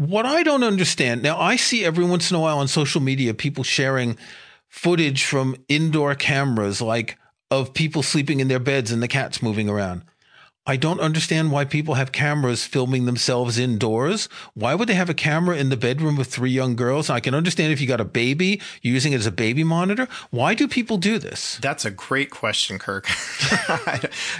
What 0.00 0.24
I 0.24 0.42
don't 0.42 0.62
understand 0.62 1.22
now, 1.22 1.38
I 1.38 1.56
see 1.56 1.84
every 1.84 2.06
once 2.06 2.30
in 2.30 2.36
a 2.38 2.40
while 2.40 2.60
on 2.60 2.68
social 2.68 3.02
media 3.02 3.34
people 3.34 3.64
sharing 3.64 4.16
footage 4.66 5.24
from 5.24 5.56
indoor 5.68 6.14
cameras, 6.14 6.80
like 6.80 7.18
of 7.50 7.74
people 7.74 8.02
sleeping 8.02 8.40
in 8.40 8.48
their 8.48 8.58
beds 8.58 8.92
and 8.92 9.02
the 9.02 9.08
cats 9.08 9.42
moving 9.42 9.68
around. 9.68 10.04
I 10.66 10.76
don't 10.76 11.00
understand 11.00 11.50
why 11.50 11.64
people 11.64 11.94
have 11.94 12.12
cameras 12.12 12.66
filming 12.66 13.06
themselves 13.06 13.58
indoors. 13.58 14.28
Why 14.52 14.74
would 14.74 14.88
they 14.88 14.94
have 14.94 15.08
a 15.08 15.14
camera 15.14 15.56
in 15.56 15.70
the 15.70 15.76
bedroom 15.76 16.16
with 16.16 16.28
three 16.28 16.50
young 16.50 16.76
girls? 16.76 17.08
I 17.08 17.18
can 17.18 17.34
understand 17.34 17.72
if 17.72 17.80
you 17.80 17.86
got 17.86 18.00
a 18.00 18.04
baby, 18.04 18.60
using 18.82 19.14
it 19.14 19.16
as 19.16 19.26
a 19.26 19.32
baby 19.32 19.64
monitor. 19.64 20.06
Why 20.28 20.52
do 20.54 20.68
people 20.68 20.98
do 20.98 21.18
this? 21.18 21.56
That's 21.62 21.86
a 21.86 21.90
great 21.90 22.30
question, 22.30 22.78
Kirk. 22.78 23.06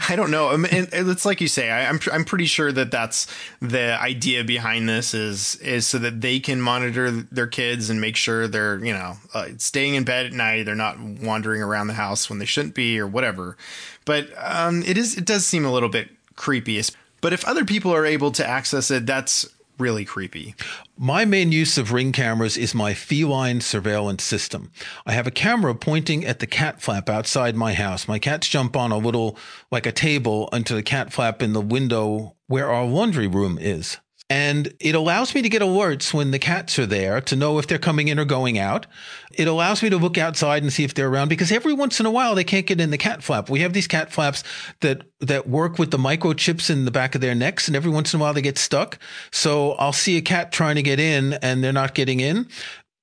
I 0.08 0.14
don't 0.14 0.30
know. 0.30 0.50
It's 0.52 1.24
like 1.24 1.40
you 1.40 1.48
say. 1.48 1.70
I'm, 1.70 1.98
I'm 2.12 2.26
pretty 2.26 2.44
sure 2.44 2.70
that 2.70 2.90
that's 2.90 3.26
the 3.60 3.98
idea 3.98 4.44
behind 4.44 4.90
this 4.90 5.14
is 5.14 5.56
is 5.56 5.86
so 5.86 5.98
that 5.98 6.20
they 6.20 6.38
can 6.38 6.60
monitor 6.60 7.10
their 7.10 7.46
kids 7.46 7.88
and 7.88 7.98
make 7.98 8.16
sure 8.16 8.46
they're 8.46 8.78
you 8.84 8.92
know 8.92 9.14
uh, 9.32 9.48
staying 9.56 9.94
in 9.94 10.04
bed 10.04 10.26
at 10.26 10.32
night. 10.34 10.64
They're 10.64 10.74
not 10.74 11.00
wandering 11.00 11.62
around 11.62 11.86
the 11.86 11.94
house 11.94 12.28
when 12.28 12.38
they 12.38 12.44
shouldn't 12.44 12.74
be 12.74 13.00
or 13.00 13.06
whatever. 13.06 13.56
But 14.04 14.28
um, 14.36 14.82
it 14.82 14.96
is 14.96 15.16
it 15.16 15.24
does 15.24 15.46
seem 15.46 15.64
a 15.64 15.72
little 15.72 15.88
bit 15.88 16.10
creepy. 16.36 16.82
But 17.20 17.32
if 17.32 17.44
other 17.44 17.64
people 17.64 17.94
are 17.94 18.06
able 18.06 18.30
to 18.32 18.46
access 18.46 18.90
it, 18.90 19.06
that's 19.06 19.46
really 19.80 20.04
creepy. 20.04 20.54
My 20.96 21.24
main 21.24 21.52
use 21.52 21.78
of 21.78 21.92
ring 21.92 22.12
cameras 22.12 22.56
is 22.56 22.74
my 22.74 22.94
feline 22.94 23.60
surveillance 23.60 24.22
system. 24.22 24.70
I 25.06 25.12
have 25.12 25.26
a 25.26 25.32
camera 25.32 25.74
pointing 25.74 26.24
at 26.24 26.38
the 26.38 26.46
cat 26.46 26.82
flap 26.82 27.08
outside 27.08 27.56
my 27.56 27.72
house. 27.72 28.06
My 28.06 28.18
cats 28.18 28.48
jump 28.48 28.76
on 28.76 28.92
a 28.92 28.98
little, 28.98 29.38
like 29.70 29.86
a 29.86 29.92
table, 29.92 30.48
onto 30.52 30.74
the 30.74 30.82
cat 30.82 31.12
flap 31.12 31.42
in 31.42 31.54
the 31.54 31.60
window 31.60 32.36
where 32.46 32.70
our 32.70 32.84
laundry 32.84 33.26
room 33.26 33.58
is. 33.58 33.96
And 34.30 34.72
it 34.78 34.94
allows 34.94 35.34
me 35.34 35.42
to 35.42 35.48
get 35.48 35.60
alerts 35.60 36.14
when 36.14 36.30
the 36.30 36.38
cats 36.38 36.78
are 36.78 36.86
there 36.86 37.20
to 37.22 37.34
know 37.34 37.58
if 37.58 37.66
they're 37.66 37.78
coming 37.78 38.06
in 38.06 38.16
or 38.16 38.24
going 38.24 38.60
out. 38.60 38.86
It 39.32 39.48
allows 39.48 39.82
me 39.82 39.90
to 39.90 39.96
look 39.96 40.16
outside 40.16 40.62
and 40.62 40.72
see 40.72 40.84
if 40.84 40.94
they're 40.94 41.08
around 41.08 41.28
because 41.28 41.50
every 41.50 41.72
once 41.72 41.98
in 41.98 42.06
a 42.06 42.12
while 42.12 42.36
they 42.36 42.44
can't 42.44 42.64
get 42.64 42.80
in 42.80 42.90
the 42.90 42.98
cat 42.98 43.24
flap. 43.24 43.50
We 43.50 43.60
have 43.60 43.72
these 43.72 43.88
cat 43.88 44.12
flaps 44.12 44.44
that, 44.82 45.02
that 45.18 45.48
work 45.48 45.80
with 45.80 45.90
the 45.90 45.98
microchips 45.98 46.70
in 46.70 46.84
the 46.84 46.92
back 46.92 47.16
of 47.16 47.20
their 47.20 47.34
necks 47.34 47.66
and 47.66 47.76
every 47.76 47.90
once 47.90 48.14
in 48.14 48.20
a 48.20 48.22
while 48.22 48.32
they 48.32 48.40
get 48.40 48.56
stuck. 48.56 49.00
So 49.32 49.72
I'll 49.72 49.92
see 49.92 50.16
a 50.16 50.22
cat 50.22 50.52
trying 50.52 50.76
to 50.76 50.82
get 50.82 51.00
in 51.00 51.34
and 51.34 51.64
they're 51.64 51.72
not 51.72 51.94
getting 51.94 52.20
in. 52.20 52.46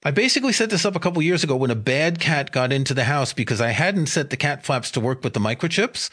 I 0.07 0.11
basically 0.11 0.53
set 0.53 0.69
this 0.69 0.85
up 0.85 0.95
a 0.95 1.01
couple 1.01 1.21
years 1.21 1.43
ago 1.43 1.57
when 1.57 1.69
a 1.69 1.75
bad 1.75 2.21
cat 2.21 2.53
got 2.53 2.71
into 2.71 2.93
the 2.93 3.03
house 3.03 3.33
because 3.33 3.59
I 3.59 3.71
hadn't 3.71 4.05
set 4.05 4.29
the 4.29 4.37
cat 4.37 4.65
flaps 4.65 4.89
to 4.91 5.01
work 5.01 5.21
with 5.21 5.33
the 5.33 5.41
microchips. 5.41 6.09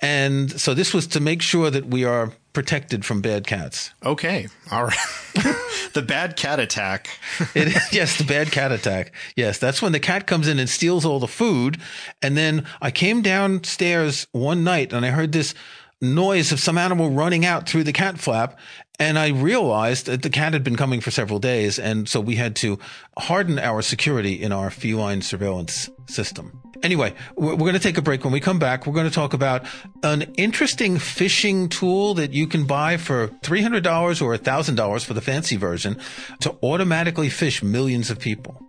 And 0.00 0.60
so 0.60 0.74
this 0.74 0.92
was 0.92 1.06
to 1.06 1.20
make 1.20 1.42
sure 1.42 1.70
that 1.70 1.86
we 1.86 2.04
are 2.04 2.32
protected 2.54 3.04
from 3.04 3.20
bad 3.20 3.46
cats. 3.46 3.92
Okay. 4.04 4.48
All 4.72 4.86
right. 4.86 4.98
the 5.92 6.02
bad 6.04 6.34
cat 6.34 6.58
attack. 6.58 7.08
it 7.54 7.68
is, 7.68 7.92
yes, 7.92 8.18
the 8.18 8.24
bad 8.24 8.50
cat 8.50 8.72
attack. 8.72 9.12
Yes, 9.36 9.60
that's 9.60 9.80
when 9.80 9.92
the 9.92 10.00
cat 10.00 10.26
comes 10.26 10.48
in 10.48 10.58
and 10.58 10.68
steals 10.68 11.04
all 11.04 11.20
the 11.20 11.28
food. 11.28 11.80
And 12.20 12.36
then 12.36 12.66
I 12.82 12.90
came 12.90 13.22
downstairs 13.22 14.26
one 14.32 14.64
night 14.64 14.92
and 14.92 15.06
I 15.06 15.10
heard 15.10 15.30
this 15.30 15.54
noise 16.00 16.52
of 16.52 16.60
some 16.60 16.78
animal 16.78 17.10
running 17.10 17.44
out 17.44 17.68
through 17.68 17.84
the 17.84 17.92
cat 17.92 18.18
flap. 18.18 18.58
And 18.98 19.18
I 19.18 19.28
realized 19.28 20.06
that 20.06 20.22
the 20.22 20.30
cat 20.30 20.54
had 20.54 20.64
been 20.64 20.76
coming 20.76 21.00
for 21.00 21.10
several 21.10 21.38
days. 21.38 21.78
And 21.78 22.08
so 22.08 22.20
we 22.20 22.36
had 22.36 22.56
to 22.56 22.78
harden 23.18 23.58
our 23.58 23.82
security 23.82 24.32
in 24.42 24.52
our 24.52 24.70
feline 24.70 25.20
surveillance 25.20 25.90
system. 26.06 26.62
Anyway, 26.82 27.14
we're, 27.36 27.56
going 27.56 27.74
to 27.74 27.78
take 27.78 27.98
a 27.98 28.02
break. 28.02 28.24
When 28.24 28.32
we 28.32 28.40
come 28.40 28.58
back, 28.58 28.86
we're 28.86 28.94
going 28.94 29.08
to 29.08 29.14
talk 29.14 29.34
about 29.34 29.64
an 30.02 30.22
interesting 30.36 30.96
phishing 30.96 31.70
tool 31.70 32.14
that 32.14 32.32
you 32.32 32.46
can 32.46 32.66
buy 32.66 32.96
for 32.96 33.28
$300 33.28 34.22
or 34.22 34.36
$1,000 34.36 35.04
for 35.04 35.14
the 35.14 35.20
fancy 35.20 35.56
version 35.56 35.98
to 36.40 36.56
automatically 36.62 37.28
phish 37.28 37.62
millions 37.62 38.10
of 38.10 38.18
people. 38.18 38.62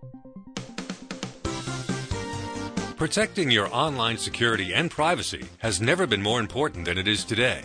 Protecting 2.98 3.52
your 3.52 3.72
online 3.72 4.18
security 4.18 4.74
and 4.74 4.90
privacy 4.90 5.46
has 5.60 5.80
never 5.80 6.08
been 6.08 6.24
more 6.24 6.40
important 6.40 6.86
than 6.86 6.98
it 6.98 7.08
is 7.08 7.24
today. 7.24 7.62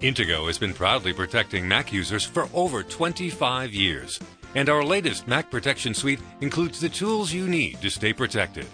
Intego 0.00 0.46
has 0.46 0.58
been 0.58 0.72
proudly 0.72 1.12
protecting 1.12 1.66
Mac 1.66 1.92
users 1.92 2.24
for 2.24 2.48
over 2.54 2.84
25 2.84 3.74
years, 3.74 4.20
and 4.54 4.68
our 4.68 4.84
latest 4.84 5.26
Mac 5.26 5.50
Protection 5.50 5.92
Suite 5.92 6.20
includes 6.40 6.78
the 6.78 6.88
tools 6.88 7.32
you 7.32 7.48
need 7.48 7.80
to 7.80 7.90
stay 7.90 8.12
protected. 8.12 8.64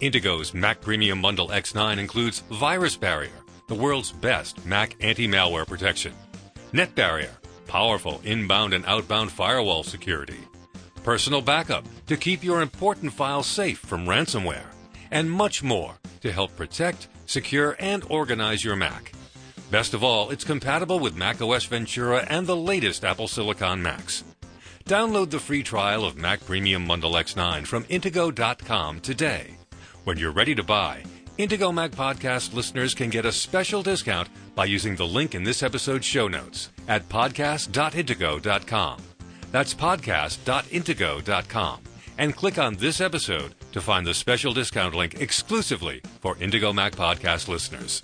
Intego's 0.00 0.54
Mac 0.54 0.80
Premium 0.80 1.20
Bundle 1.20 1.48
X9 1.48 1.98
includes 1.98 2.42
VirusBarrier, 2.50 3.28
the 3.68 3.74
world's 3.74 4.12
best 4.12 4.64
Mac 4.64 4.96
anti-malware 5.00 5.66
protection, 5.66 6.14
NetBarrier, 6.72 7.28
powerful 7.66 8.22
inbound 8.24 8.72
and 8.72 8.86
outbound 8.86 9.30
firewall 9.30 9.82
security, 9.82 10.40
Personal 11.04 11.42
Backup 11.42 11.84
to 12.06 12.16
keep 12.16 12.42
your 12.42 12.62
important 12.62 13.12
files 13.12 13.46
safe 13.46 13.78
from 13.78 14.06
ransomware, 14.06 14.64
and 15.10 15.30
much 15.30 15.62
more 15.62 15.98
to 16.20 16.32
help 16.32 16.56
protect, 16.56 17.08
secure, 17.26 17.76
and 17.78 18.02
organize 18.08 18.64
your 18.64 18.76
Mac. 18.76 19.12
Best 19.70 19.94
of 19.94 20.02
all, 20.04 20.30
it's 20.30 20.44
compatible 20.44 20.98
with 20.98 21.16
macOS 21.16 21.64
Ventura 21.64 22.26
and 22.28 22.46
the 22.46 22.56
latest 22.56 23.02
Apple 23.04 23.28
Silicon 23.28 23.82
Macs. 23.82 24.24
Download 24.84 25.30
the 25.30 25.40
free 25.40 25.64
trial 25.64 26.04
of 26.04 26.16
Mac 26.16 26.44
Premium 26.44 26.86
Bundle 26.86 27.14
X9 27.14 27.66
from 27.66 27.84
Intego.com 27.84 29.00
today. 29.00 29.56
When 30.04 30.18
you're 30.18 30.30
ready 30.30 30.54
to 30.54 30.62
buy, 30.62 31.02
Intego 31.38 31.74
Mac 31.74 31.90
Podcast 31.90 32.54
listeners 32.54 32.94
can 32.94 33.10
get 33.10 33.26
a 33.26 33.32
special 33.32 33.82
discount 33.82 34.28
by 34.54 34.66
using 34.66 34.94
the 34.94 35.06
link 35.06 35.34
in 35.34 35.42
this 35.42 35.64
episode's 35.64 36.06
show 36.06 36.28
notes 36.28 36.70
at 36.86 37.08
podcast.intego.com. 37.08 39.02
That's 39.50 39.74
podcast.intego.com 39.74 41.80
and 42.18 42.36
click 42.36 42.58
on 42.58 42.76
this 42.76 43.00
episode 43.00 43.55
to 43.76 43.82
find 43.82 44.06
the 44.06 44.14
special 44.14 44.54
discount 44.54 44.94
link 44.94 45.20
exclusively 45.20 46.00
for 46.22 46.34
Intego 46.36 46.74
Mac 46.74 46.94
Podcast 46.94 47.46
listeners. 47.46 48.00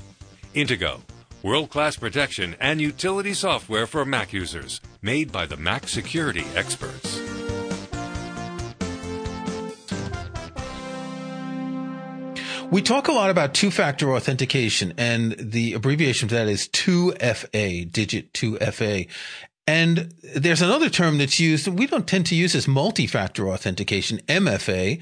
Intego, 0.54 1.00
world 1.42 1.70
class 1.70 1.96
protection 1.96 2.54
and 2.60 2.78
utility 2.78 3.32
software 3.32 3.86
for 3.86 4.04
Mac 4.04 4.34
users, 4.34 4.82
made 5.00 5.32
by 5.32 5.46
the 5.46 5.56
Mac 5.56 5.88
security 5.88 6.44
experts. 6.54 7.18
We 12.70 12.82
talk 12.82 13.08
a 13.08 13.12
lot 13.12 13.30
about 13.30 13.54
two 13.54 13.70
factor 13.70 14.14
authentication, 14.14 14.92
and 14.98 15.32
the 15.38 15.72
abbreviation 15.72 16.28
for 16.28 16.34
that 16.34 16.48
is 16.48 16.68
2FA, 16.68 17.90
digit 17.90 18.30
2FA. 18.34 19.08
And 19.66 20.12
there's 20.36 20.60
another 20.60 20.90
term 20.90 21.16
that's 21.16 21.40
used, 21.40 21.66
we 21.66 21.86
don't 21.86 22.06
tend 22.06 22.26
to 22.26 22.34
use 22.34 22.54
as 22.54 22.68
multi-factor 22.68 23.48
authentication, 23.48 24.18
MFA, 24.28 25.00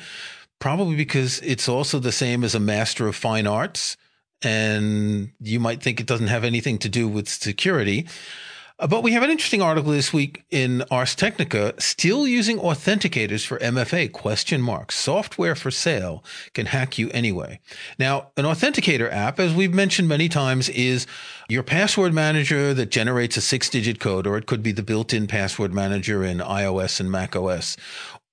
probably 0.61 0.95
because 0.95 1.40
it's 1.40 1.69
also 1.69 1.99
the 1.99 2.12
same 2.12 2.45
as 2.45 2.55
a 2.55 2.61
master 2.61 3.09
of 3.09 3.17
fine 3.17 3.47
arts. 3.47 3.97
And 4.43 5.33
you 5.40 5.59
might 5.59 5.83
think 5.83 6.00
it 6.00 6.07
doesn't 6.07 6.29
have 6.29 6.45
anything 6.45 6.79
to 6.79 6.88
do 6.88 7.09
with 7.09 7.29
security. 7.29 8.07
Uh, 8.79 8.87
but 8.87 9.02
we 9.02 9.12
have 9.12 9.23
an 9.23 9.31
interesting 9.31 9.61
article 9.61 9.93
this 9.93 10.11
week 10.11 10.43
in 10.50 10.83
Ars 10.90 11.14
Technica, 11.14 11.75
still 11.79 12.26
using 12.26 12.57
authenticators 12.59 13.45
for 13.45 13.59
MFA 13.59 14.11
question 14.11 14.62
mark. 14.62 14.90
Software 14.90 15.55
for 15.55 15.71
sale 15.71 16.25
can 16.55 16.64
hack 16.64 16.97
you 16.97 17.11
anyway. 17.11 17.61
Now, 17.99 18.31
an 18.38 18.47
authenticator 18.47 19.12
app, 19.12 19.38
as 19.38 19.52
we've 19.52 19.75
mentioned 19.75 20.09
many 20.09 20.31
times, 20.31 20.71
is 20.71 21.07
your 21.50 21.62
password 21.62 22.14
manager 22.14 22.73
that 22.73 22.90
generates 22.90 23.37
a 23.37 23.43
six 23.43 23.69
digit 23.69 24.00
code, 24.00 24.26
or 24.26 24.38
it 24.38 24.47
could 24.47 24.62
be 24.62 24.73
the 24.73 24.83
built 24.83 25.12
in 25.12 25.26
password 25.26 25.75
manager 25.75 26.25
in 26.25 26.38
iOS 26.38 27.00
and 27.00 27.11
Mac 27.11 27.37
OS, 27.37 27.76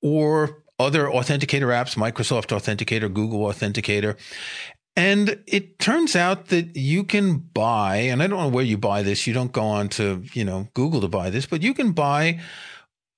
or 0.01 0.63
other 0.79 1.05
authenticator 1.05 1.69
apps, 1.69 1.95
Microsoft 1.95 2.49
Authenticator, 2.49 3.11
Google 3.11 3.41
Authenticator. 3.41 4.17
And 4.95 5.39
it 5.45 5.77
turns 5.77 6.15
out 6.15 6.47
that 6.47 6.75
you 6.75 7.03
can 7.03 7.37
buy, 7.37 7.97
and 7.97 8.23
I 8.23 8.27
don't 8.27 8.39
know 8.39 8.47
where 8.47 8.63
you 8.63 8.77
buy 8.79 9.03
this. 9.03 9.27
You 9.27 9.33
don't 9.33 9.51
go 9.51 9.63
on 9.63 9.89
to, 9.89 10.23
you 10.33 10.43
know, 10.43 10.67
Google 10.73 11.01
to 11.01 11.07
buy 11.07 11.29
this, 11.29 11.45
but 11.45 11.61
you 11.61 11.75
can 11.75 11.91
buy 11.91 12.39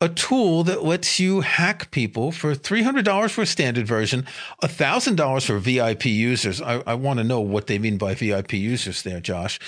a 0.02 0.08
tool 0.08 0.64
that 0.64 0.84
lets 0.84 1.20
you 1.20 1.42
hack 1.42 1.92
people 1.92 2.32
for 2.32 2.56
$300 2.56 3.30
for 3.30 3.42
a 3.42 3.46
standard 3.46 3.86
version, 3.86 4.26
$1,000 4.64 5.46
for 5.46 5.60
VIP 5.60 6.06
users. 6.06 6.62
I, 6.62 6.82
I 6.88 6.94
want 6.94 7.18
to 7.20 7.26
know 7.26 7.42
what 7.42 7.68
they 7.68 7.78
mean 7.78 7.98
by 7.98 8.14
VIP 8.14 8.54
users 8.54 9.04
there, 9.04 9.20
Josh. 9.20 9.60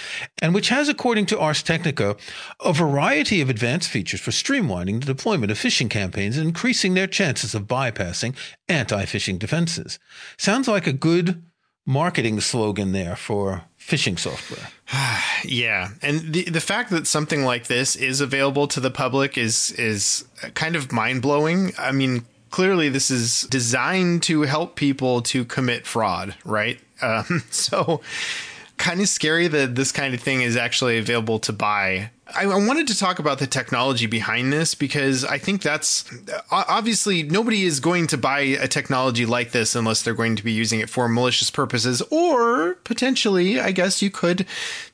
And 0.41 0.53
which 0.53 0.69
has, 0.69 0.87
according 0.87 1.25
to 1.27 1.39
Ars 1.39 1.61
Technica, 1.61 2.15
a 2.63 2.71
variety 2.71 3.41
of 3.41 3.49
advanced 3.49 3.89
features 3.89 4.21
for 4.21 4.31
streamlining 4.31 5.01
the 5.01 5.05
deployment 5.05 5.51
of 5.51 5.57
phishing 5.57 5.89
campaigns 5.89 6.37
and 6.37 6.47
increasing 6.47 6.93
their 6.93 7.07
chances 7.07 7.53
of 7.53 7.67
bypassing 7.67 8.33
anti-phishing 8.69 9.37
defenses. 9.37 9.99
Sounds 10.37 10.67
like 10.67 10.87
a 10.87 10.93
good 10.93 11.43
marketing 11.85 12.39
slogan 12.39 12.93
there 12.93 13.17
for 13.17 13.65
phishing 13.87 14.17
software. 14.17 14.69
yeah, 15.43 15.89
and 16.01 16.33
the 16.33 16.43
the 16.43 16.61
fact 16.61 16.89
that 16.91 17.07
something 17.07 17.43
like 17.43 17.67
this 17.67 17.95
is 17.95 18.21
available 18.21 18.67
to 18.67 18.79
the 18.79 18.91
public 18.91 19.37
is 19.37 19.71
is 19.71 20.25
kind 20.53 20.75
of 20.75 20.91
mind 20.91 21.21
blowing. 21.21 21.73
I 21.77 21.91
mean, 21.91 22.25
clearly 22.51 22.89
this 22.89 23.09
is 23.09 23.43
designed 23.43 24.23
to 24.23 24.43
help 24.43 24.75
people 24.75 25.21
to 25.23 25.43
commit 25.45 25.87
fraud, 25.87 26.35
right? 26.45 26.79
Um, 27.03 27.41
so, 27.49 28.01
kind 28.77 29.01
of 29.01 29.09
scary 29.09 29.47
that 29.47 29.73
this 29.73 29.91
kind 29.91 30.13
of 30.13 30.19
thing 30.19 30.43
is 30.43 30.55
actually 30.55 30.99
available 30.99 31.39
to 31.39 31.51
buy. 31.51 32.11
I 32.35 32.45
wanted 32.45 32.87
to 32.87 32.97
talk 32.97 33.19
about 33.19 33.39
the 33.39 33.47
technology 33.47 34.05
behind 34.05 34.51
this 34.51 34.75
because 34.75 35.23
I 35.25 35.37
think 35.37 35.61
that's 35.61 36.09
obviously 36.51 37.23
nobody 37.23 37.63
is 37.63 37.79
going 37.79 38.07
to 38.07 38.17
buy 38.17 38.41
a 38.41 38.67
technology 38.67 39.25
like 39.25 39.51
this 39.51 39.75
unless 39.75 40.01
they're 40.01 40.13
going 40.13 40.35
to 40.35 40.43
be 40.43 40.51
using 40.51 40.79
it 40.79 40.89
for 40.89 41.07
malicious 41.07 41.49
purposes, 41.49 42.01
or 42.09 42.75
potentially, 42.83 43.59
I 43.59 43.71
guess 43.71 44.01
you 44.01 44.09
could 44.09 44.45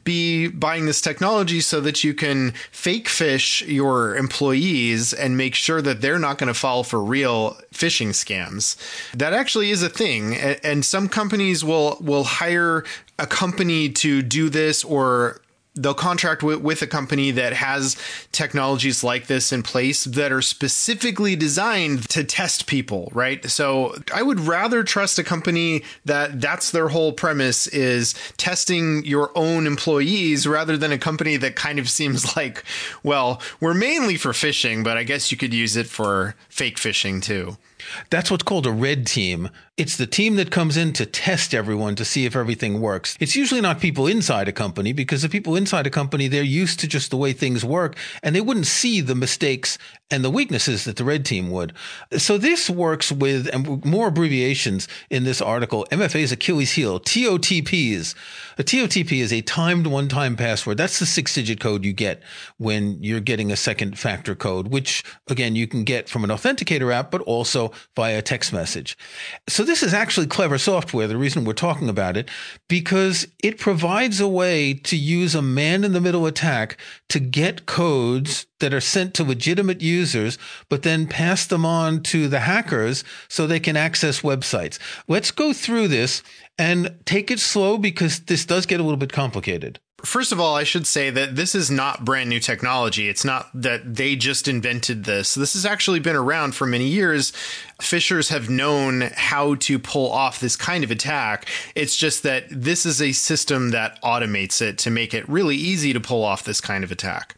be 0.03 0.47
buying 0.47 0.85
this 0.85 1.01
technology 1.01 1.59
so 1.59 1.81
that 1.81 2.03
you 2.03 2.13
can 2.13 2.53
fake 2.71 3.07
phish 3.07 3.67
your 3.67 4.15
employees 4.15 5.13
and 5.13 5.35
make 5.37 5.55
sure 5.55 5.81
that 5.81 6.01
they're 6.01 6.19
not 6.19 6.37
going 6.37 6.47
to 6.47 6.53
fall 6.53 6.83
for 6.83 7.03
real 7.03 7.57
phishing 7.73 8.09
scams. 8.09 8.77
That 9.13 9.33
actually 9.33 9.71
is 9.71 9.83
a 9.83 9.89
thing, 9.89 10.35
and 10.35 10.85
some 10.85 11.09
companies 11.09 11.63
will 11.63 11.97
will 11.99 12.23
hire 12.23 12.83
a 13.19 13.27
company 13.27 13.89
to 13.89 14.21
do 14.21 14.49
this 14.49 14.83
or 14.83 15.41
they'll 15.77 15.93
contract 15.93 16.43
with, 16.43 16.61
with 16.61 16.81
a 16.81 16.87
company 16.87 17.31
that 17.31 17.53
has 17.53 17.95
technologies 18.31 19.03
like 19.03 19.27
this 19.27 19.51
in 19.51 19.63
place 19.63 20.03
that 20.05 20.31
are 20.31 20.41
specifically 20.41 21.35
designed 21.35 22.09
to 22.09 22.23
test 22.23 22.67
people, 22.67 23.09
right? 23.13 23.49
So 23.49 23.95
I 24.13 24.23
would 24.23 24.39
rather 24.39 24.83
trust 24.83 25.19
a 25.19 25.23
company 25.23 25.83
that 26.05 26.41
that's 26.41 26.71
their 26.71 26.89
whole 26.89 27.13
premise 27.13 27.67
is 27.67 28.13
testing 28.37 29.05
your 29.05 29.31
own 29.35 29.67
employees 29.67 30.47
rather 30.47 30.77
than 30.77 30.91
a 30.91 30.97
company 30.97 31.37
that 31.37 31.55
kind 31.55 31.79
of 31.79 31.89
seems 31.89 32.35
like, 32.35 32.63
well, 33.03 33.41
we're 33.59 33.73
mainly 33.73 34.17
for 34.17 34.31
phishing, 34.31 34.83
but 34.83 34.97
I 34.97 35.03
guess 35.03 35.31
you 35.31 35.37
could 35.37 35.53
use 35.53 35.75
it 35.75 35.87
for 35.87 36.35
fake 36.49 36.77
phishing 36.77 37.21
too. 37.21 37.57
That's 38.09 38.31
what's 38.31 38.43
called 38.43 38.65
a 38.65 38.71
red 38.71 39.05
team. 39.05 39.49
It's 39.77 39.97
the 39.97 40.07
team 40.07 40.35
that 40.35 40.49
comes 40.49 40.75
in 40.75 40.93
to 40.93 41.05
test 41.05 41.53
everyone 41.53 41.95
to 41.95 42.05
see 42.05 42.25
if 42.25 42.35
everything 42.35 42.81
works. 42.81 43.15
It's 43.19 43.35
usually 43.35 43.61
not 43.61 43.79
people 43.79 44.07
inside 44.07 44.47
a 44.47 44.51
company 44.51 44.91
because 44.91 45.21
the 45.21 45.29
people 45.29 45.55
inside 45.55 45.85
a 45.85 45.91
company, 45.91 46.27
they're 46.27 46.43
used 46.43 46.79
to 46.79 46.87
just 46.87 47.11
the 47.11 47.17
way 47.17 47.33
things 47.33 47.63
work 47.63 47.95
and 48.23 48.35
they 48.35 48.41
wouldn't 48.41 48.67
see 48.67 49.01
the 49.01 49.15
mistakes 49.15 49.77
and 50.09 50.23
the 50.23 50.29
weaknesses 50.29 50.85
that 50.85 50.95
the 50.95 51.03
red 51.03 51.25
team 51.25 51.51
would. 51.51 51.73
So 52.17 52.37
this 52.37 52.69
works 52.69 53.11
with 53.11 53.47
and 53.53 53.83
more 53.83 54.07
abbreviations 54.07 54.87
in 55.09 55.25
this 55.25 55.41
article. 55.41 55.85
MFA's 55.91 56.31
Achilles 56.31 56.71
heel, 56.73 56.99
TOTPs. 56.99 58.15
A 58.57 58.63
TOTP 58.63 59.21
is 59.21 59.33
a 59.33 59.41
timed 59.41 59.85
one-time 59.85 60.35
password. 60.37 60.77
That's 60.77 60.99
the 60.99 61.05
six-digit 61.05 61.59
code 61.59 61.83
you 61.83 61.93
get 61.93 62.23
when 62.57 63.03
you're 63.03 63.19
getting 63.19 63.51
a 63.51 63.57
second 63.57 63.99
factor 63.99 64.33
code, 64.33 64.69
which 64.69 65.03
again, 65.29 65.55
you 65.55 65.67
can 65.67 65.83
get 65.83 66.07
from 66.07 66.23
an 66.23 66.29
authenticator 66.29 66.93
app, 66.93 67.11
but 67.11 67.21
also 67.21 67.71
via 67.95 68.21
text 68.21 68.53
message. 68.53 68.97
So 69.49 69.63
this 69.63 69.83
is 69.83 69.93
actually 69.93 70.27
clever 70.27 70.57
software. 70.57 71.07
The 71.07 71.17
reason 71.17 71.43
we're 71.43 71.53
talking 71.53 71.89
about 71.89 72.15
it, 72.15 72.29
because 72.69 73.27
it 73.43 73.59
provides 73.59 74.21
a 74.21 74.27
way 74.27 74.73
to 74.73 74.95
use 74.95 75.35
a 75.35 75.41
man 75.41 75.83
in 75.83 75.91
the 75.91 76.01
middle 76.01 76.25
attack 76.25 76.77
to 77.09 77.19
get 77.19 77.65
codes 77.65 78.45
that 78.59 78.73
are 78.73 78.81
sent 78.81 79.13
to 79.13 79.23
legitimate 79.23 79.81
users, 79.81 79.96
but 80.69 80.83
then 80.83 81.07
pass 81.07 81.45
them 81.45 81.65
on 81.65 82.01
to 82.03 82.27
the 82.27 82.41
hackers 82.41 83.03
so 83.27 83.45
they 83.45 83.59
can 83.59 83.77
access 83.77 84.21
websites. 84.21 84.79
Let's 85.07 85.31
go 85.31 85.53
through 85.53 85.89
this 85.89 86.23
and 86.57 86.95
take 87.05 87.31
it 87.31 87.39
slow 87.39 87.77
because 87.77 88.19
this 88.21 88.45
does 88.45 88.65
get 88.65 88.79
a 88.79 88.83
little 88.83 88.97
bit 88.97 89.13
complicated. 89.13 89.79
First 90.03 90.31
of 90.31 90.39
all, 90.39 90.55
I 90.55 90.63
should 90.63 90.85
say 90.85 91.09
that 91.09 91.35
this 91.35 91.55
is 91.55 91.71
not 91.71 92.05
brand 92.05 92.29
new 92.29 92.39
technology. 92.39 93.09
It's 93.09 93.25
not 93.25 93.49
that 93.59 93.95
they 93.95 94.15
just 94.15 94.47
invented 94.47 95.05
this. 95.05 95.33
This 95.33 95.53
has 95.53 95.65
actually 95.65 95.99
been 95.99 96.15
around 96.15 96.53
for 96.53 96.67
many 96.67 96.87
years. 96.87 97.31
Phishers 97.81 98.29
have 98.29 98.47
known 98.47 99.09
how 99.15 99.55
to 99.55 99.79
pull 99.79 100.11
off 100.11 100.39
this 100.39 100.55
kind 100.55 100.83
of 100.83 100.91
attack. 100.91 101.47
It's 101.73 101.95
just 101.95 102.21
that 102.23 102.45
this 102.51 102.85
is 102.85 103.01
a 103.01 103.11
system 103.11 103.71
that 103.71 103.99
automates 104.03 104.61
it 104.61 104.77
to 104.79 104.91
make 104.91 105.15
it 105.15 105.27
really 105.27 105.55
easy 105.55 105.93
to 105.93 105.99
pull 105.99 106.23
off 106.23 106.43
this 106.43 106.61
kind 106.61 106.83
of 106.83 106.91
attack. 106.91 107.35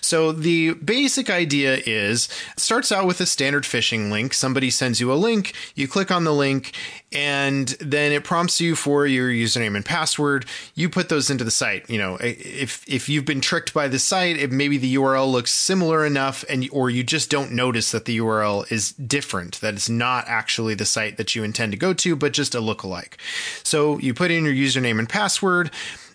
So 0.00 0.32
the 0.32 0.74
basic 0.74 1.30
idea 1.30 1.80
is 1.86 2.28
starts 2.56 2.92
out 2.92 3.06
with 3.06 3.20
a 3.20 3.26
standard 3.26 3.64
phishing 3.64 4.10
link. 4.10 4.34
Somebody 4.34 4.70
sends 4.70 5.00
you 5.00 5.12
a 5.12 5.14
link, 5.14 5.54
you 5.74 5.88
click 5.88 6.10
on 6.10 6.24
the 6.24 6.34
link, 6.34 6.72
and 7.12 7.68
then 7.80 8.12
it 8.12 8.24
prompts 8.24 8.60
you 8.60 8.74
for 8.74 9.06
your 9.06 9.28
username 9.28 9.76
and 9.76 9.84
password. 9.84 10.46
You 10.74 10.88
put 10.88 11.08
those 11.08 11.30
into 11.30 11.44
the 11.44 11.50
site. 11.50 11.88
You 11.88 11.98
know, 11.98 12.18
if 12.20 12.86
if 12.88 13.08
you've 13.08 13.24
been 13.24 13.40
tricked 13.40 13.74
by 13.74 13.88
the 13.88 13.98
site, 13.98 14.36
if 14.36 14.50
maybe 14.50 14.78
the 14.78 14.94
URL 14.96 15.30
looks 15.30 15.52
similar 15.52 16.06
enough, 16.06 16.44
and 16.48 16.68
or 16.72 16.90
you 16.90 17.02
just 17.02 17.30
don't 17.30 17.52
notice 17.52 17.90
that 17.92 18.06
the 18.06 18.18
URL 18.18 18.70
is 18.72 18.92
different, 18.92 19.60
that 19.60 19.74
it's 19.74 19.88
not 19.88 20.24
actually 20.26 20.74
the 20.74 20.86
site 20.86 21.16
that 21.16 21.34
you 21.34 21.44
intend 21.44 21.72
to 21.72 21.78
go 21.78 21.92
to, 21.94 22.16
but 22.16 22.32
just 22.32 22.54
a 22.54 22.60
lookalike. 22.60 23.14
So 23.62 23.98
you 23.98 24.14
put 24.14 24.30
in 24.30 24.44
your 24.44 24.54
username 24.54 24.98
and 24.98 25.08
password. 25.08 25.70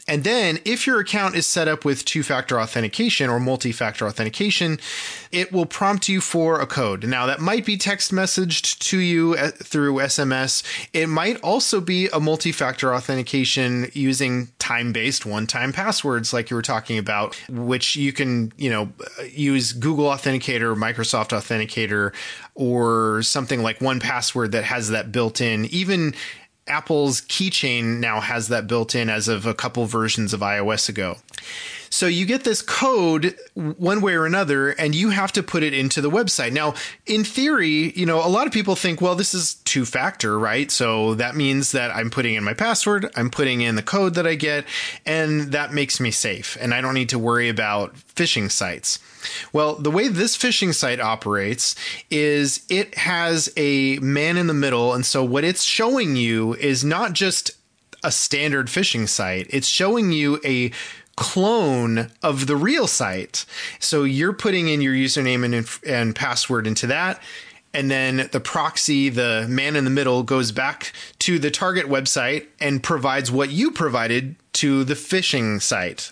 And 0.07 0.23
then 0.23 0.59
if 0.63 0.87
your 0.87 0.99
account 0.99 1.35
is 1.35 1.45
set 1.45 1.67
up 1.67 1.83
with 1.83 2.05
two 2.05 2.23
factor 2.23 2.59
authentication 2.59 3.29
or 3.29 3.39
multi 3.39 3.71
factor 3.71 4.07
authentication, 4.07 4.79
it 5.31 5.51
will 5.51 5.65
prompt 5.65 6.07
you 6.07 6.21
for 6.21 6.61
a 6.61 6.67
code. 6.67 7.05
Now, 7.05 7.25
that 7.25 7.41
might 7.41 7.65
be 7.65 7.77
text 7.77 8.13
messaged 8.13 8.79
to 8.79 8.99
you 8.99 9.35
uh, 9.35 9.51
through 9.51 9.95
SMS. 9.95 10.63
It 10.93 11.07
might 11.07 11.37
also 11.41 11.81
be 11.81 12.07
a 12.07 12.19
multi 12.19 12.53
factor 12.53 12.93
authentication 12.93 13.89
using 13.93 14.47
time 14.59 14.93
based 14.93 15.25
one 15.25 15.45
time 15.45 15.73
passwords, 15.73 16.31
like 16.31 16.49
you 16.49 16.55
were 16.55 16.61
talking 16.61 16.97
about, 16.97 17.35
which 17.49 17.97
you 17.97 18.13
can, 18.13 18.53
you 18.57 18.69
know, 18.69 18.89
use 19.29 19.73
Google 19.73 20.05
Authenticator, 20.05 20.75
Microsoft 20.75 21.29
Authenticator, 21.29 22.13
or 22.55 23.21
something 23.23 23.61
like 23.61 23.79
1Password 23.79 24.51
that 24.51 24.63
has 24.63 24.89
that 24.89 25.11
built 25.11 25.41
in. 25.41 25.65
Even 25.65 26.13
Apple's 26.67 27.21
keychain 27.21 27.99
now 27.99 28.19
has 28.19 28.47
that 28.49 28.67
built 28.67 28.95
in 28.95 29.09
as 29.09 29.27
of 29.27 29.45
a 29.45 29.53
couple 29.53 29.85
versions 29.85 30.33
of 30.33 30.41
iOS 30.41 30.89
ago. 30.89 31.17
So 31.89 32.07
you 32.07 32.25
get 32.25 32.43
this 32.43 32.61
code 32.61 33.35
one 33.53 34.01
way 34.01 34.13
or 34.13 34.25
another, 34.25 34.69
and 34.71 34.93
you 34.93 35.09
have 35.09 35.31
to 35.33 35.43
put 35.43 35.63
it 35.63 35.73
into 35.73 36.01
the 36.01 36.09
website. 36.09 36.51
Now, 36.51 36.73
in 37.05 37.23
theory, 37.23 37.91
you 37.95 38.05
know, 38.05 38.25
a 38.25 38.27
lot 38.27 38.47
of 38.47 38.53
people 38.53 38.75
think, 38.75 39.01
well, 39.01 39.15
this 39.15 39.33
is 39.33 39.55
two 39.65 39.85
factor, 39.85 40.37
right? 40.37 40.69
So 40.71 41.15
that 41.15 41.35
means 41.35 41.71
that 41.71 41.95
I'm 41.95 42.09
putting 42.09 42.35
in 42.35 42.43
my 42.43 42.53
password, 42.53 43.11
I'm 43.15 43.29
putting 43.29 43.61
in 43.61 43.75
the 43.75 43.83
code 43.83 44.15
that 44.15 44.27
I 44.27 44.35
get, 44.35 44.65
and 45.05 45.51
that 45.51 45.73
makes 45.73 45.99
me 45.99 46.11
safe. 46.11 46.57
And 46.59 46.73
I 46.73 46.81
don't 46.81 46.93
need 46.93 47.09
to 47.09 47.19
worry 47.19 47.49
about 47.49 47.95
phishing 47.95 48.51
sites. 48.51 48.99
Well, 49.53 49.75
the 49.75 49.91
way 49.91 50.07
this 50.07 50.37
phishing 50.37 50.73
site 50.73 50.99
operates 50.99 51.75
is 52.09 52.65
it 52.69 52.95
has 52.95 53.51
a 53.57 53.97
man 53.99 54.37
in 54.37 54.47
the 54.47 54.53
middle. 54.53 54.93
And 54.93 55.05
so 55.05 55.23
what 55.23 55.43
it's 55.43 55.63
showing 55.63 56.15
you 56.15 56.53
is 56.55 56.83
not 56.83 57.13
just 57.13 57.51
a 58.03 58.11
standard 58.11 58.67
phishing 58.67 59.09
site, 59.09 59.47
it's 59.49 59.67
showing 59.67 60.11
you 60.11 60.39
a 60.45 60.71
clone 61.17 62.09
of 62.23 62.47
the 62.47 62.55
real 62.55 62.87
site. 62.87 63.45
So 63.79 64.05
you're 64.05 64.31
putting 64.33 64.69
in 64.69 64.79
your 64.79 64.93
username 64.93 65.43
and, 65.43 65.67
and 65.85 66.15
password 66.15 66.65
into 66.65 66.87
that. 66.87 67.21
And 67.73 67.91
then 67.91 68.29
the 68.31 68.39
proxy, 68.39 69.09
the 69.09 69.45
man 69.49 69.75
in 69.75 69.83
the 69.83 69.89
middle, 69.89 70.23
goes 70.23 70.51
back 70.51 70.93
to 71.19 71.37
the 71.37 71.51
target 71.51 71.87
website 71.87 72.47
and 72.59 72.81
provides 72.81 73.31
what 73.31 73.49
you 73.49 73.71
provided 73.71 74.35
to 74.53 74.83
the 74.83 74.93
phishing 74.93 75.61
site. 75.61 76.11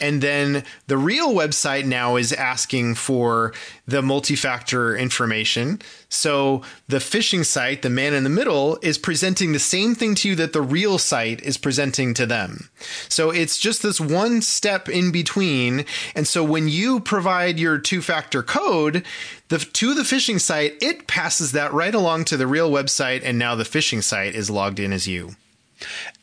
And 0.00 0.22
then 0.22 0.64
the 0.86 0.98
real 0.98 1.32
website 1.32 1.84
now 1.84 2.16
is 2.16 2.32
asking 2.32 2.96
for 2.96 3.52
the 3.86 4.02
multi 4.02 4.36
factor 4.36 4.96
information. 4.96 5.80
So 6.08 6.62
the 6.88 6.98
phishing 6.98 7.44
site, 7.44 7.82
the 7.82 7.90
man 7.90 8.14
in 8.14 8.24
the 8.24 8.30
middle, 8.30 8.78
is 8.82 8.98
presenting 8.98 9.52
the 9.52 9.58
same 9.58 9.94
thing 9.94 10.14
to 10.16 10.28
you 10.28 10.34
that 10.36 10.52
the 10.52 10.62
real 10.62 10.98
site 10.98 11.42
is 11.42 11.56
presenting 11.56 12.14
to 12.14 12.26
them. 12.26 12.70
So 13.08 13.30
it's 13.30 13.58
just 13.58 13.82
this 13.82 14.00
one 14.00 14.42
step 14.42 14.88
in 14.88 15.12
between. 15.12 15.84
And 16.14 16.26
so 16.26 16.44
when 16.44 16.68
you 16.68 17.00
provide 17.00 17.58
your 17.58 17.78
two 17.78 18.02
factor 18.02 18.42
code, 18.42 19.04
the, 19.48 19.58
to 19.58 19.94
the 19.94 20.02
phishing 20.02 20.40
site, 20.40 20.76
it 20.82 21.06
passes 21.06 21.52
that 21.52 21.72
right 21.72 21.94
along 21.94 22.24
to 22.26 22.36
the 22.36 22.46
real 22.46 22.70
website, 22.70 23.22
and 23.24 23.38
now 23.38 23.54
the 23.54 23.64
phishing 23.64 24.02
site 24.02 24.34
is 24.34 24.50
logged 24.50 24.80
in 24.80 24.92
as 24.92 25.06
you. 25.06 25.36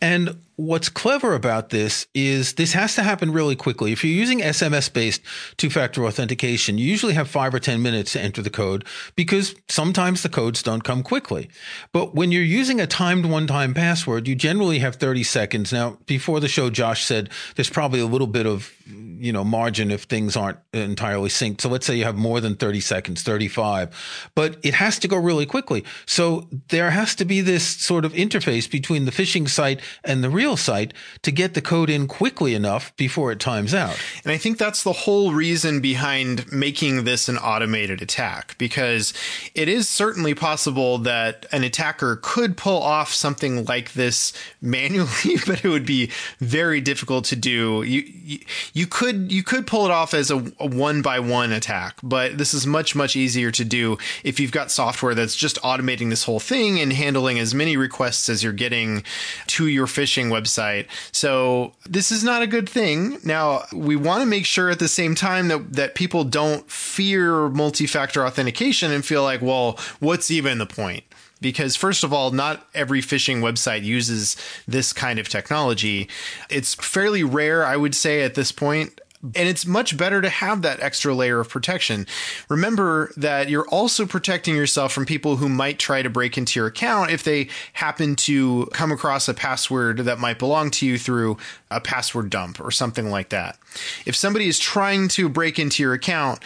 And 0.02 0.38
what's 0.56 0.88
clever 0.90 1.34
about 1.34 1.70
this 1.70 2.06
is 2.14 2.54
this 2.54 2.74
has 2.74 2.96
to 2.96 3.04
happen 3.04 3.32
really 3.32 3.56
quickly. 3.56 3.92
If 3.92 4.04
you're 4.04 4.14
using 4.14 4.40
SMS 4.40 4.92
based 4.92 5.22
two 5.58 5.70
factor 5.70 6.06
authentication, 6.06 6.78
you 6.78 6.86
usually 6.86 7.14
have 7.14 7.28
five 7.28 7.54
or 7.54 7.60
10 7.60 7.82
minutes 7.82 8.14
to 8.14 8.22
enter 8.22 8.42
the 8.42 8.50
code 8.50 8.86
because 9.16 9.56
sometimes 9.68 10.22
the 10.22 10.30
codes 10.30 10.62
don't 10.62 10.84
come 10.84 11.02
quickly. 11.02 11.50
But 11.92 12.14
when 12.14 12.32
you're 12.32 12.44
using 12.44 12.80
a 12.80 12.88
timed 12.88 13.26
one 13.26 13.48
time 13.48 13.74
password, 13.74 14.28
you 14.28 14.36
generally 14.36 14.80
have 14.80 14.98
30 14.98 15.24
seconds. 15.24 15.74
Now, 15.74 15.98
before 16.06 16.40
the 16.40 16.48
show, 16.48 16.70
Josh 16.70 17.04
said 17.04 17.30
there's 17.56 17.70
probably 17.70 18.00
a 18.00 18.06
little 18.06 18.28
bit 18.28 18.46
of, 18.46 18.72
you 18.86 19.34
know, 19.34 19.44
margin 19.44 19.90
if 19.90 20.04
things 20.04 20.38
aren't 20.38 20.60
entirely 20.72 21.30
synced. 21.30 21.62
So 21.62 21.70
let's 21.70 21.86
say 21.86 21.96
you 21.96 22.04
have 22.04 22.16
more 22.16 22.40
than 22.40 22.56
30 22.56 22.80
seconds, 22.80 23.24
35, 23.24 24.30
but 24.36 24.58
it 24.62 24.76
has 24.76 25.00
to 25.00 25.08
go 25.08 25.18
really 25.18 25.48
quickly. 25.48 25.84
So 26.06 26.48
there 26.70 26.92
has 26.92 27.16
to 27.16 27.26
be 27.26 27.42
this 27.42 27.66
sort 27.66 28.06
of 28.06 28.14
interface 28.14 28.70
between 28.70 29.06
the 29.06 29.12
phishing 29.12 29.50
site 29.50 29.82
and 30.04 30.24
the 30.24 30.30
real 30.30 30.43
real 30.44 30.58
site 30.58 30.94
to 31.22 31.32
get 31.32 31.54
the 31.54 31.62
code 31.62 31.90
in 31.90 32.06
quickly 32.06 32.54
enough 32.54 32.94
before 32.98 33.32
it 33.32 33.40
times 33.40 33.74
out. 33.74 33.98
And 34.26 34.32
I 34.34 34.38
think 34.38 34.58
that's 34.58 34.84
the 34.84 34.92
whole 34.92 35.32
reason 35.32 35.80
behind 35.80 36.52
making 36.52 37.06
this 37.06 37.30
an 37.30 37.38
automated 37.38 38.02
attack, 38.02 38.58
because 38.58 39.14
it 39.56 39.70
is 39.70 39.88
certainly 39.88 40.34
possible 40.34 40.98
that 40.98 41.46
an 41.54 41.64
attacker 41.64 42.20
could 42.22 42.58
pull 42.58 42.82
off 42.82 43.14
something 43.14 43.64
like 43.64 43.94
this 43.94 44.34
manually, 44.62 45.38
but 45.48 45.64
it 45.64 45.70
would 45.70 45.86
be 45.86 46.12
very 46.40 46.82
difficult 46.82 47.24
to 47.26 47.38
do. 47.38 47.84
You 47.84 48.40
you, 48.74 48.88
could 48.88 49.32
you 49.32 49.44
could 49.44 49.66
pull 49.66 49.86
it 49.86 49.92
off 49.92 50.14
as 50.14 50.30
a, 50.30 50.38
a 50.60 50.68
one 50.68 51.02
by 51.02 51.20
one 51.20 51.54
attack, 51.54 51.96
but 52.04 52.38
this 52.38 52.54
is 52.54 52.68
much 52.68 52.96
much 52.96 53.16
easier 53.16 53.52
to 53.52 53.64
do 53.64 53.98
if 54.24 54.40
you've 54.40 54.52
got 54.52 54.72
software 54.72 55.16
that's 55.16 55.36
just 55.36 55.62
automating 55.62 56.10
this 56.10 56.24
whole 56.26 56.40
thing 56.40 56.80
and 56.80 56.92
handling 56.92 57.40
as 57.40 57.54
many 57.54 57.78
requests 57.78 58.28
as 58.28 58.44
you're 58.44 58.52
getting 58.52 59.04
to 59.48 59.68
your 59.68 59.88
phishing 59.88 60.33
website. 60.34 60.88
So 61.12 61.74
this 61.86 62.12
is 62.12 62.24
not 62.24 62.42
a 62.42 62.48
good 62.48 62.68
thing. 62.68 63.20
Now 63.24 63.64
we 63.72 63.96
want 63.96 64.22
to 64.22 64.26
make 64.26 64.46
sure 64.46 64.70
at 64.70 64.80
the 64.80 64.88
same 64.88 65.16
time 65.16 65.48
that 65.50 65.74
that 65.74 65.96
people 65.96 66.24
don't 66.24 66.70
fear 66.70 67.50
multi-factor 67.50 68.26
authentication 68.26 68.92
and 68.92 69.06
feel 69.06 69.24
like, 69.24 69.42
well, 69.42 69.80
what's 70.00 70.32
even 70.32 70.58
the 70.58 70.66
point? 70.66 71.04
because 71.44 71.76
first 71.76 72.04
of 72.04 72.12
all 72.12 72.32
not 72.32 72.66
every 72.74 73.02
phishing 73.02 73.42
website 73.42 73.84
uses 73.84 74.36
this 74.68 74.94
kind 74.94 75.20
of 75.20 75.30
technology 75.30 76.10
it's 76.50 76.74
fairly 76.74 77.24
rare 77.24 77.64
i 77.64 77.76
would 77.76 77.94
say 77.94 78.24
at 78.24 78.34
this 78.34 78.52
point 78.52 79.00
and 79.24 79.48
it's 79.48 79.66
much 79.66 79.96
better 79.96 80.22
to 80.22 80.30
have 80.30 80.64
that 80.64 80.82
extra 80.82 81.16
layer 81.16 81.40
of 81.40 81.48
protection. 81.48 82.06
Remember 82.50 83.12
that 83.16 83.50
you're 83.50 83.68
also 83.70 84.06
protecting 84.06 84.54
yourself 84.54 84.92
from 84.92 85.06
people 85.06 85.38
who 85.38 85.48
might 85.48 85.80
try 85.80 86.02
to 86.02 86.10
break 86.10 86.38
into 86.38 86.60
your 86.60 86.68
account 86.68 87.10
if 87.10 87.24
they 87.24 87.48
happen 87.72 88.18
to 88.18 88.68
come 88.74 88.92
across 88.92 89.30
a 89.30 89.34
password 89.34 90.00
that 90.00 90.20
might 90.20 90.40
belong 90.40 90.70
to 90.72 90.86
you 90.86 90.98
through 90.98 91.38
a 91.72 91.80
password 91.80 92.30
dump 92.30 92.60
or 92.60 92.70
something 92.70 93.10
like 93.10 93.30
that. 93.30 93.58
If 94.06 94.16
somebody 94.16 94.48
is 94.48 94.60
trying 94.60 95.08
to 95.10 95.30
break 95.30 95.58
into 95.58 95.82
your 95.82 95.94
account, 95.94 96.40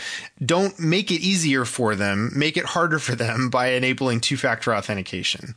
don't 0.46 0.80
make 0.80 1.10
it 1.10 1.22
easier 1.22 1.66
for 1.66 1.96
them, 1.96 2.32
make 2.36 2.58
it 2.58 2.66
harder 2.66 3.00
for 3.00 3.16
them 3.16 3.50
by 3.52 3.70
enabling 3.70 4.22
two 4.22 4.38
factor 4.38 4.74
authentication. 4.74 5.56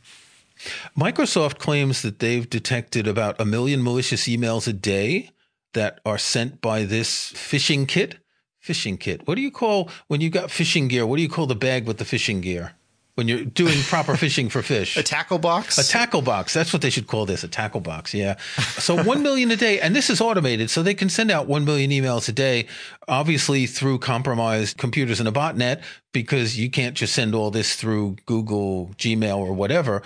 Microsoft 0.97 1.57
claims 1.57 2.01
that 2.01 2.19
they've 2.19 2.49
detected 2.49 3.07
about 3.07 3.39
a 3.39 3.45
million 3.45 3.83
malicious 3.83 4.27
emails 4.27 4.67
a 4.67 4.73
day 4.73 5.31
that 5.73 5.99
are 6.05 6.17
sent 6.17 6.61
by 6.61 6.83
this 6.83 7.31
phishing 7.33 7.87
kit. 7.87 8.17
Fishing 8.59 8.97
kit. 8.97 9.27
What 9.27 9.35
do 9.35 9.41
you 9.41 9.49
call 9.49 9.89
when 10.07 10.21
you 10.21 10.29
got 10.29 10.51
fishing 10.51 10.87
gear? 10.87 11.05
What 11.05 11.15
do 11.15 11.23
you 11.23 11.29
call 11.29 11.47
the 11.47 11.55
bag 11.55 11.87
with 11.87 11.97
the 11.97 12.05
fishing 12.05 12.41
gear? 12.41 12.73
When 13.15 13.27
you're 13.27 13.43
doing 13.43 13.77
proper 13.83 14.15
fishing 14.15 14.49
for 14.49 14.61
fish, 14.61 14.95
a 14.97 15.03
tackle 15.03 15.37
box. 15.37 15.77
A 15.77 15.87
tackle 15.87 16.21
box. 16.21 16.53
That's 16.53 16.71
what 16.71 16.81
they 16.81 16.89
should 16.89 17.07
call 17.07 17.25
this. 17.25 17.43
A 17.43 17.47
tackle 17.47 17.81
box. 17.81 18.13
Yeah. 18.13 18.37
So 18.77 19.03
one 19.03 19.21
million 19.21 19.51
a 19.51 19.57
day, 19.57 19.81
and 19.81 19.95
this 19.95 20.09
is 20.09 20.21
automated, 20.21 20.69
so 20.69 20.81
they 20.81 20.93
can 20.93 21.09
send 21.09 21.29
out 21.29 21.47
one 21.47 21.65
million 21.65 21.91
emails 21.91 22.29
a 22.29 22.31
day. 22.31 22.67
Obviously 23.07 23.65
through 23.65 23.99
compromised 23.99 24.77
computers 24.77 25.19
in 25.19 25.27
a 25.27 25.31
botnet, 25.31 25.81
because 26.13 26.57
you 26.57 26.69
can't 26.69 26.95
just 26.95 27.13
send 27.13 27.35
all 27.35 27.51
this 27.51 27.75
through 27.75 28.15
Google, 28.25 28.91
Gmail, 28.97 29.37
or 29.37 29.53
whatever. 29.53 30.03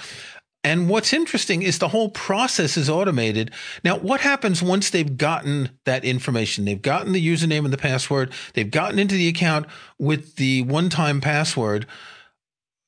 And 0.65 0.89
what's 0.89 1.13
interesting 1.13 1.62
is 1.62 1.78
the 1.78 1.89
whole 1.89 2.10
process 2.10 2.75
is 2.75 2.89
automated. 2.89 3.51
Now, 3.84 3.99
what 3.99 4.21
happens 4.21 4.63
once 4.63 4.89
they've 4.89 5.15
gotten 5.15 5.69
that 5.86 6.04
information? 6.04 6.65
They've 6.65 6.82
gotten 6.82 7.12
the 7.12 7.25
username 7.25 7.65
and 7.65 7.71
the 7.71 7.78
password. 7.78 8.34
They've 8.56 8.71
gotten 8.71 8.97
into 8.97 9.13
the 9.13 9.28
account 9.28 9.67
with 9.99 10.38
the 10.38 10.63
one 10.63 10.89
time 10.89 11.21
password. 11.21 11.86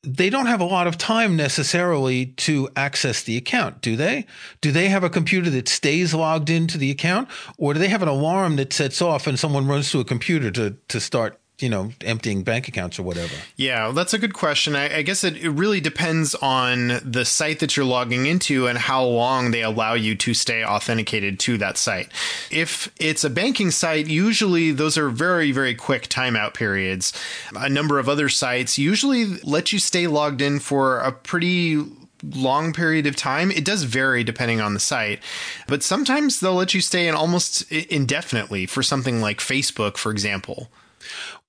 They 0.01 0.31
don't 0.31 0.47
have 0.47 0.59
a 0.59 0.65
lot 0.65 0.87
of 0.87 0.97
time 0.97 1.35
necessarily 1.35 2.25
to 2.47 2.67
access 2.75 3.21
the 3.21 3.37
account, 3.37 3.81
do 3.81 3.95
they? 3.95 4.25
Do 4.59 4.71
they 4.71 4.89
have 4.89 5.03
a 5.03 5.09
computer 5.09 5.51
that 5.51 5.69
stays 5.69 6.15
logged 6.15 6.49
into 6.49 6.79
the 6.79 6.89
account 6.89 7.29
or 7.59 7.75
do 7.75 7.79
they 7.79 7.89
have 7.89 8.01
an 8.01 8.07
alarm 8.07 8.55
that 8.55 8.73
sets 8.73 9.03
off 9.03 9.27
and 9.27 9.37
someone 9.37 9.67
runs 9.67 9.91
to 9.91 9.99
a 9.99 10.05
computer 10.05 10.49
to, 10.49 10.77
to 10.87 10.99
start 10.99 11.39
you 11.59 11.69
know, 11.69 11.91
emptying 12.01 12.43
bank 12.43 12.67
accounts 12.67 12.99
or 12.99 13.03
whatever? 13.03 13.33
Yeah, 13.55 13.91
that's 13.91 14.13
a 14.13 14.19
good 14.19 14.33
question. 14.33 14.75
I, 14.75 14.97
I 14.97 15.01
guess 15.01 15.23
it, 15.23 15.37
it, 15.37 15.49
really 15.49 15.81
depends 15.81 16.35
on 16.35 16.99
the 17.03 17.25
site 17.25 17.59
that 17.59 17.75
you're 17.75 17.85
logging 17.85 18.27
into 18.27 18.67
and 18.67 18.77
how 18.77 19.03
long 19.03 19.49
they 19.49 19.63
allow 19.63 19.93
you 19.93 20.13
to 20.15 20.35
stay 20.35 20.63
authenticated 20.63 21.39
to 21.41 21.57
that 21.57 21.77
site. 21.77 22.09
If 22.51 22.93
it's 22.99 23.23
a 23.23 23.29
banking 23.29 23.71
site, 23.71 24.05
usually 24.05 24.71
those 24.71 24.99
are 24.99 25.09
very, 25.09 25.51
very 25.51 25.73
quick 25.73 26.09
timeout 26.09 26.53
periods. 26.53 27.11
A 27.55 27.69
number 27.69 27.97
of 27.97 28.07
other 28.07 28.29
sites 28.29 28.77
usually 28.77 29.25
let 29.43 29.73
you 29.73 29.79
stay 29.79 30.05
logged 30.05 30.41
in 30.41 30.59
for 30.59 30.99
a 30.99 31.11
pretty 31.11 31.83
long 32.23 32.71
period 32.71 33.07
of 33.07 33.15
time. 33.15 33.49
It 33.49 33.65
does 33.65 33.83
vary 33.83 34.23
depending 34.23 34.61
on 34.61 34.75
the 34.75 34.79
site, 34.79 35.21
but 35.67 35.81
sometimes 35.81 36.39
they'll 36.39 36.53
let 36.53 36.75
you 36.75 36.81
stay 36.81 37.07
in 37.07 37.15
almost 37.15 37.71
indefinitely 37.71 38.67
for 38.67 38.83
something 38.83 39.21
like 39.21 39.39
Facebook, 39.39 39.97
for 39.97 40.11
example. 40.11 40.69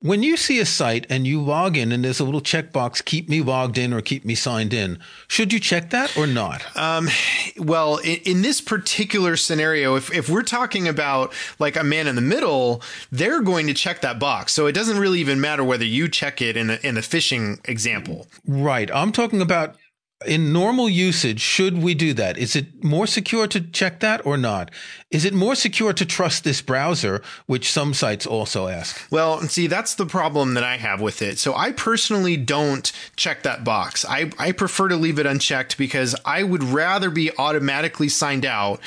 When 0.01 0.23
you 0.23 0.37
see 0.37 0.61
a 0.61 0.65
site 0.65 1.07
and 1.11 1.27
you 1.27 1.43
log 1.43 1.77
in 1.77 1.91
and 1.91 2.05
there's 2.05 2.21
a 2.21 2.25
little 2.25 2.41
checkbox, 2.41 3.05
keep 3.05 3.29
me 3.29 3.43
logged 3.43 3.77
in 3.77 3.93
or 3.93 4.01
keep 4.01 4.25
me 4.25 4.37
signed 4.37 4.73
in, 4.73 5.01
should 5.27 5.53
you 5.53 5.59
check 5.59 5.91
that 5.91 6.17
or 6.17 6.25
not? 6.25 6.65
Um, 6.77 7.09
well, 7.57 7.97
in, 7.97 8.19
in, 8.25 8.43
this 8.43 8.61
particular 8.61 9.37
scenario, 9.37 9.97
if, 9.97 10.15
if 10.15 10.29
we're 10.29 10.45
talking 10.45 10.87
about 10.87 11.33
like 11.59 11.75
a 11.75 11.83
man 11.83 12.07
in 12.07 12.15
the 12.15 12.21
middle, 12.21 12.81
they're 13.11 13.43
going 13.43 13.67
to 13.67 13.75
check 13.75 14.01
that 14.03 14.21
box. 14.21 14.53
So 14.53 14.67
it 14.67 14.73
doesn't 14.73 15.01
really 15.01 15.19
even 15.19 15.41
matter 15.41 15.65
whether 15.65 15.85
you 15.85 16.09
check 16.09 16.41
it 16.41 16.57
in 16.57 16.71
a, 16.71 16.79
in 16.85 16.97
a 16.97 17.01
phishing 17.01 17.59
example. 17.69 18.29
Right. 18.47 18.89
I'm 18.95 19.11
talking 19.11 19.43
about 19.43 19.75
in 20.27 20.53
normal 20.53 20.89
usage, 20.89 21.41
should 21.41 21.81
we 21.81 21.95
do 21.95 22.13
that? 22.15 22.37
Is 22.39 22.57
it 22.57 22.83
more 22.83 23.07
secure 23.07 23.47
to 23.47 23.61
check 23.61 24.01
that 24.01 24.27
or 24.27 24.37
not? 24.37 24.71
Is 25.13 25.25
it 25.25 25.33
more 25.33 25.55
secure 25.55 25.93
to 25.93 26.05
trust 26.05 26.43
this 26.43 26.61
browser, 26.61 27.23
which 27.47 27.71
some 27.71 27.95
sites 27.95 28.27
also 28.27 28.67
ask? 28.67 29.01
Well, 29.13 29.41
see, 29.43 29.69
that's 29.69 29.95
the 29.95 30.07
problem 30.07 30.55
that 30.55 30.65
I 30.65 30.77
have 30.77 31.01
with 31.01 31.23
it. 31.23 31.39
So 31.39 31.55
I 31.55 31.71
personally 31.71 32.37
don't 32.37 32.91
check 33.15 33.45
that 33.45 33.63
box. 33.63 34.05
I, 34.05 34.33
I 34.41 34.51
prefer 34.51 34.89
to 34.89 34.97
leave 34.97 35.21
it 35.21 35.27
unchecked 35.27 35.79
because 35.79 36.17
I 36.25 36.43
would 36.43 36.65
rather 36.65 37.11
be 37.11 37.31
automatically 37.39 38.09
signed 38.09 38.45
out 38.45 38.81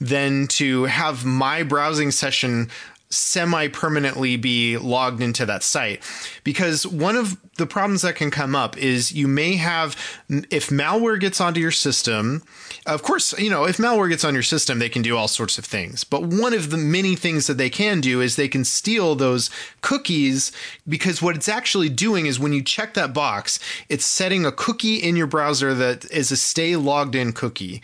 than 0.00 0.48
to 0.48 0.84
have 0.84 1.24
my 1.24 1.62
browsing 1.62 2.10
session 2.10 2.68
semi 3.14 3.68
permanently 3.68 4.36
be 4.36 4.76
logged 4.76 5.22
into 5.22 5.46
that 5.46 5.62
site. 5.62 6.02
Because 6.42 6.86
one 6.86 7.16
of 7.16 7.36
the 7.56 7.66
problems 7.66 8.02
that 8.02 8.16
can 8.16 8.30
come 8.30 8.54
up 8.54 8.76
is 8.76 9.12
you 9.12 9.28
may 9.28 9.56
have, 9.56 9.96
if 10.28 10.68
malware 10.68 11.18
gets 11.18 11.40
onto 11.40 11.60
your 11.60 11.70
system, 11.70 12.42
of 12.86 13.02
course, 13.02 13.38
you 13.38 13.48
know, 13.48 13.64
if 13.64 13.78
malware 13.78 14.10
gets 14.10 14.24
on 14.24 14.34
your 14.34 14.42
system, 14.42 14.78
they 14.78 14.90
can 14.90 15.00
do 15.00 15.16
all 15.16 15.28
sorts 15.28 15.56
of 15.56 15.64
things. 15.64 16.04
But 16.04 16.24
one 16.24 16.52
of 16.52 16.70
the 16.70 16.76
many 16.76 17.16
things 17.16 17.46
that 17.46 17.56
they 17.56 17.70
can 17.70 18.02
do 18.02 18.20
is 18.20 18.36
they 18.36 18.48
can 18.48 18.64
steal 18.64 19.14
those 19.14 19.48
cookies 19.80 20.52
because 20.86 21.22
what 21.22 21.34
it's 21.34 21.48
actually 21.48 21.88
doing 21.88 22.26
is 22.26 22.38
when 22.38 22.52
you 22.52 22.62
check 22.62 22.92
that 22.94 23.14
box, 23.14 23.58
it's 23.88 24.04
setting 24.04 24.44
a 24.44 24.52
cookie 24.52 24.96
in 24.96 25.16
your 25.16 25.26
browser 25.26 25.72
that 25.72 26.04
is 26.10 26.30
a 26.30 26.36
stay 26.36 26.76
logged 26.76 27.14
in 27.14 27.32
cookie. 27.32 27.80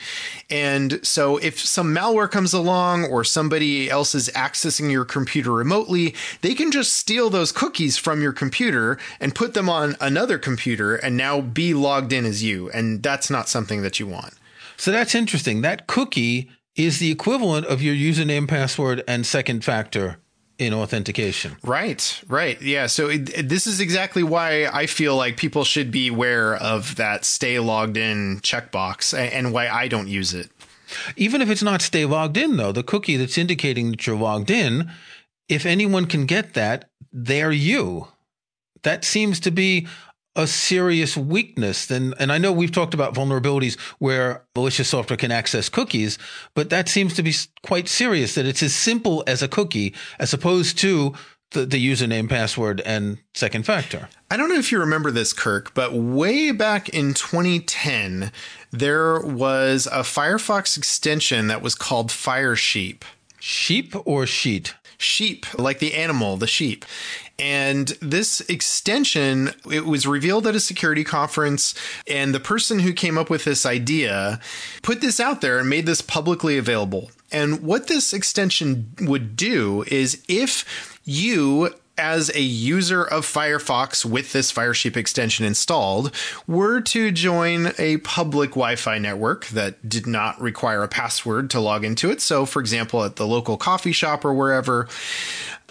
And 0.51 1.05
so 1.05 1.39
if 1.39 1.59
some 1.59 1.95
malware 1.95 2.31
comes 2.31 2.53
along 2.53 3.07
or 3.07 3.25
somebody 3.25 3.89
else 3.89 4.15
is 4.15 4.29
accessing 4.35 4.91
your 4.91 5.07
computer 5.07 5.53
remotely, 5.53 6.15
they 6.43 6.55
can 6.55 6.71
just 6.71 6.93
steal 6.93 7.31
those 7.31 7.53
cookies 7.53 7.97
from 7.97 8.21
your 8.21 8.33
computer 8.33 8.99
and 9.19 9.35
put 9.35 9.55
them 9.55 9.71
on 9.71 9.97
another 9.99 10.39
computer 10.39 10.97
and 10.97 11.17
now 11.17 11.41
be 11.41 11.73
logged 11.73 12.13
in 12.13 12.27
as 12.27 12.43
you. 12.43 12.71
And 12.71 13.03
that's 13.03 13.31
not 13.31 13.49
something 13.49 13.81
that 13.81 13.99
you 13.99 14.07
want. 14.07 14.35
So 14.81 14.90
that's 14.90 15.14
interesting. 15.14 15.61
That 15.61 15.87
cookie 15.87 16.49
is 16.75 17.01
the 17.01 17.11
equivalent 17.11 17.66
of 17.66 17.83
your 17.83 17.95
username, 17.95 18.49
password, 18.49 19.05
and 19.07 19.27
second 19.27 19.62
factor 19.62 20.16
in 20.59 20.73
authentication. 20.73 21.59
Right, 21.62 22.23
right. 22.29 22.61
Yeah. 22.62 22.87
So 22.87 23.11
it, 23.11 23.29
it, 23.38 23.49
this 23.51 23.66
is 23.66 23.81
exactly 23.81 24.23
why 24.23 24.64
I 24.73 24.87
feel 24.87 25.16
like 25.16 25.37
people 25.37 25.64
should 25.64 25.90
be 25.90 26.09
aware 26.09 26.57
of 26.57 26.97
that 26.97 27.27
stay 27.27 27.59
logged 27.59 27.99
in 27.99 28.40
checkbox 28.40 29.12
and, 29.12 29.31
and 29.35 29.53
why 29.53 29.69
I 29.69 29.87
don't 29.87 30.09
use 30.09 30.33
it. 30.33 30.49
Even 31.14 31.43
if 31.43 31.51
it's 31.51 31.62
not 31.62 31.83
stay 31.83 32.07
logged 32.07 32.38
in, 32.38 32.57
though, 32.57 32.73
the 32.73 32.83
cookie 32.83 33.19
that's 33.19 33.37
indicating 33.37 33.90
that 33.90 34.07
you're 34.07 34.16
logged 34.16 34.51
in, 34.51 34.90
if 35.47 35.66
anyone 35.66 36.07
can 36.07 36.25
get 36.25 36.55
that, 36.55 36.88
they're 37.12 37.53
you. 37.53 38.09
That 38.83 39.05
seems 39.05 39.40
to 39.40 39.51
be 39.51 39.87
a 40.37 40.47
serious 40.47 41.16
weakness. 41.16 41.87
Then, 41.87 42.14
and 42.19 42.33
I 42.33 42.38
know 42.38 42.53
we've 42.53 42.73
talked 42.73 42.95
about 42.95 43.14
vulnerabilities 43.14 43.79
where 43.99 44.45
malicious 44.55 44.88
software 44.88 45.16
can 45.16 45.33
access 45.33 45.69
cookies, 45.69 46.19
but 46.55 46.71
that 46.71 46.88
seems 46.88 47.14
to 47.14 47.23
be 47.23 47.35
quite 47.62 47.88
serious 47.88 48.35
that 48.35 48.47
it's 48.47 48.62
as 48.62 48.75
simple 48.75 49.25
as 49.27 49.43
a 49.43 49.49
cookie 49.49 49.95
as 50.19 50.33
opposed 50.33 50.79
to 50.79 51.14
the, 51.53 51.66
the 51.66 51.85
username, 51.85 52.29
password, 52.29 52.81
and 52.83 53.19
second 53.35 53.66
factor. 53.66 54.09
I 54.31 54.37
don't 54.37 54.49
know 54.49 54.59
if 54.59 54.71
you 54.71 54.79
remember 54.79 55.11
this, 55.11 55.33
Kirk, 55.33 55.75
but 55.75 55.93
way 55.93 56.53
back 56.53 56.88
in 56.88 57.14
2010, 57.14 58.31
there 58.71 59.21
was 59.21 59.87
a 59.87 60.01
Firefox 60.01 60.77
extension 60.77 61.49
that 61.49 61.62
was 61.62 61.75
called 61.75 62.11
Firesheep. 62.11 63.03
Sheep 63.40 63.95
or 64.05 64.27
sheet? 64.27 64.75
Sheep, 65.01 65.47
like 65.59 65.79
the 65.79 65.95
animal, 65.95 66.37
the 66.37 66.47
sheep. 66.47 66.85
And 67.39 67.89
this 68.03 68.41
extension, 68.43 69.51
it 69.71 69.87
was 69.87 70.07
revealed 70.07 70.47
at 70.47 70.55
a 70.55 70.61
security 70.61 71.05
conference, 71.05 71.75
and 72.07 72.35
the 72.35 72.41
person 72.41 72.81
who 72.81 72.93
came 72.93 73.17
up 73.17 73.31
with 73.31 73.45
this 73.45 73.65
idea 73.65 74.41
put 74.83 75.01
this 75.01 75.19
out 75.19 75.41
there 75.41 75.59
and 75.59 75.69
made 75.69 75.87
this 75.87 76.03
publicly 76.03 76.59
available. 76.59 77.11
And 77.33 77.63
what 77.63 77.87
this 77.87 78.13
extension 78.13 78.93
would 79.01 79.37
do 79.37 79.85
is 79.87 80.23
if 80.29 80.99
you 81.05 81.75
as 82.01 82.35
a 82.35 82.41
user 82.41 83.05
of 83.05 83.27
Firefox 83.27 84.05
with 84.05 84.33
this 84.33 84.51
Firesheep 84.51 84.97
extension 84.97 85.45
installed 85.45 86.13
were 86.47 86.81
to 86.81 87.13
join 87.13 87.73
a 87.79 87.99
public 87.99 88.51
Wi 88.51 88.75
Fi 88.77 88.99
network 88.99 89.47
that 89.49 89.89
did 89.89 90.07
not 90.07 90.41
require 90.41 90.83
a 90.83 90.89
password 90.89 91.51
to 91.51 91.61
log 91.61 91.85
into 91.85 92.11
it. 92.11 92.21
So, 92.21 92.47
for 92.47 92.61
example, 92.61 93.05
at 93.05 93.17
the 93.17 93.27
local 93.27 93.57
coffee 93.57 93.93
shop 93.93 94.25
or 94.25 94.33
wherever, 94.33 94.89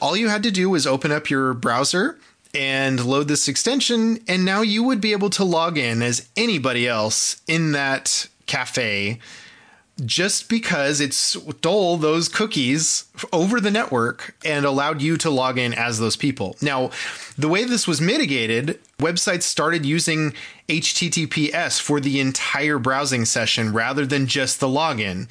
all 0.02 0.16
you 0.16 0.30
had 0.30 0.44
to 0.44 0.52
do 0.52 0.70
was 0.70 0.86
open 0.86 1.12
up 1.12 1.30
your 1.30 1.54
browser 1.54 2.18
and 2.54 3.04
load 3.04 3.28
this 3.28 3.48
extension, 3.48 4.20
and 4.28 4.46
now 4.46 4.62
you 4.62 4.84
would 4.84 5.02
be 5.02 5.12
able 5.12 5.30
to 5.32 5.44
log 5.44 5.78
in 5.78 6.02
as 6.02 6.30
anybody 6.38 6.88
else 6.88 7.42
in 7.48 7.74
that 7.74 8.28
cafe 8.46 9.20
just 10.06 10.50
because 10.50 11.00
it 11.00 11.14
stole 11.14 11.98
those 11.98 12.30
cookies 12.30 13.06
over 13.32 13.60
the 13.60 13.72
network 13.72 14.36
and 14.44 14.66
allowed 14.66 15.02
you 15.02 15.18
to 15.18 15.30
log 15.30 15.58
in 15.58 15.74
as 15.74 16.00
those 16.00 16.16
people. 16.16 16.56
Now, 16.62 16.92
the 17.38 17.48
way 17.48 17.64
this 17.64 17.88
was 17.88 18.02
mitigated, 18.02 18.80
websites 19.00 19.44
started 19.44 19.86
using 19.86 20.34
HTTPS 20.68 21.82
for 21.82 22.00
the 22.00 22.20
entire 22.20 22.80
browsing 22.80 23.26
session 23.26 23.74
rather 23.74 24.06
than 24.06 24.28
just 24.28 24.60
the 24.60 24.68
login 24.68 25.28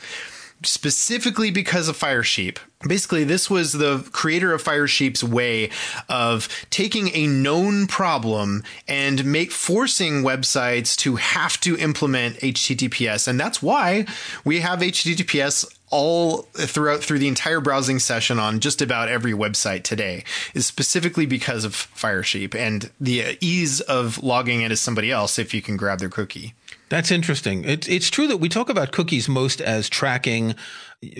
specifically 0.62 1.50
because 1.50 1.88
of 1.88 1.96
Firesheep. 1.96 2.58
Basically, 2.86 3.24
this 3.24 3.50
was 3.50 3.72
the 3.72 4.08
creator 4.12 4.52
of 4.52 4.62
Firesheep's 4.62 5.24
way 5.24 5.70
of 6.08 6.48
taking 6.70 7.14
a 7.14 7.26
known 7.26 7.86
problem 7.86 8.62
and 8.86 9.24
make 9.24 9.50
forcing 9.50 10.22
websites 10.22 10.96
to 10.98 11.16
have 11.16 11.58
to 11.60 11.76
implement 11.76 12.36
HTTPS. 12.36 13.26
And 13.26 13.38
that's 13.38 13.60
why 13.60 14.06
we 14.44 14.60
have 14.60 14.78
HTTPS 14.78 15.74
all 15.90 16.42
throughout 16.52 17.02
through 17.02 17.18
the 17.18 17.28
entire 17.28 17.60
browsing 17.60 17.98
session 17.98 18.38
on 18.38 18.60
just 18.60 18.82
about 18.82 19.08
every 19.08 19.32
website 19.32 19.82
today 19.82 20.22
is 20.54 20.66
specifically 20.66 21.26
because 21.26 21.64
of 21.64 21.72
Firesheep 21.72 22.54
and 22.54 22.90
the 23.00 23.38
ease 23.40 23.80
of 23.80 24.22
logging 24.22 24.60
in 24.60 24.70
as 24.70 24.80
somebody 24.80 25.10
else 25.10 25.38
if 25.38 25.54
you 25.54 25.62
can 25.62 25.76
grab 25.76 25.98
their 25.98 26.10
cookie. 26.10 26.54
That's 26.88 27.10
interesting. 27.10 27.64
It's 27.64 27.86
it's 27.86 28.08
true 28.08 28.26
that 28.28 28.38
we 28.38 28.48
talk 28.48 28.68
about 28.68 28.92
cookies 28.92 29.28
most 29.28 29.60
as 29.60 29.88
tracking 29.88 30.54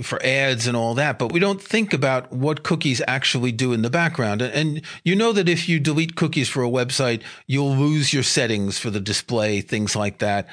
for 0.02 0.20
ads 0.24 0.66
and 0.66 0.76
all 0.76 0.94
that, 0.94 1.18
but 1.18 1.30
we 1.30 1.38
don't 1.38 1.62
think 1.62 1.92
about 1.92 2.32
what 2.32 2.62
cookies 2.62 3.00
actually 3.06 3.52
do 3.52 3.72
in 3.72 3.82
the 3.82 3.90
background. 3.90 4.42
And 4.42 4.82
you 5.04 5.14
know 5.14 5.32
that 5.32 5.48
if 5.48 5.68
you 5.68 5.78
delete 5.78 6.16
cookies 6.16 6.48
for 6.48 6.64
a 6.64 6.68
website, 6.68 7.22
you'll 7.46 7.76
lose 7.76 8.12
your 8.12 8.24
settings 8.24 8.78
for 8.78 8.90
the 8.90 9.00
display, 9.00 9.60
things 9.60 9.94
like 9.94 10.18
that. 10.18 10.48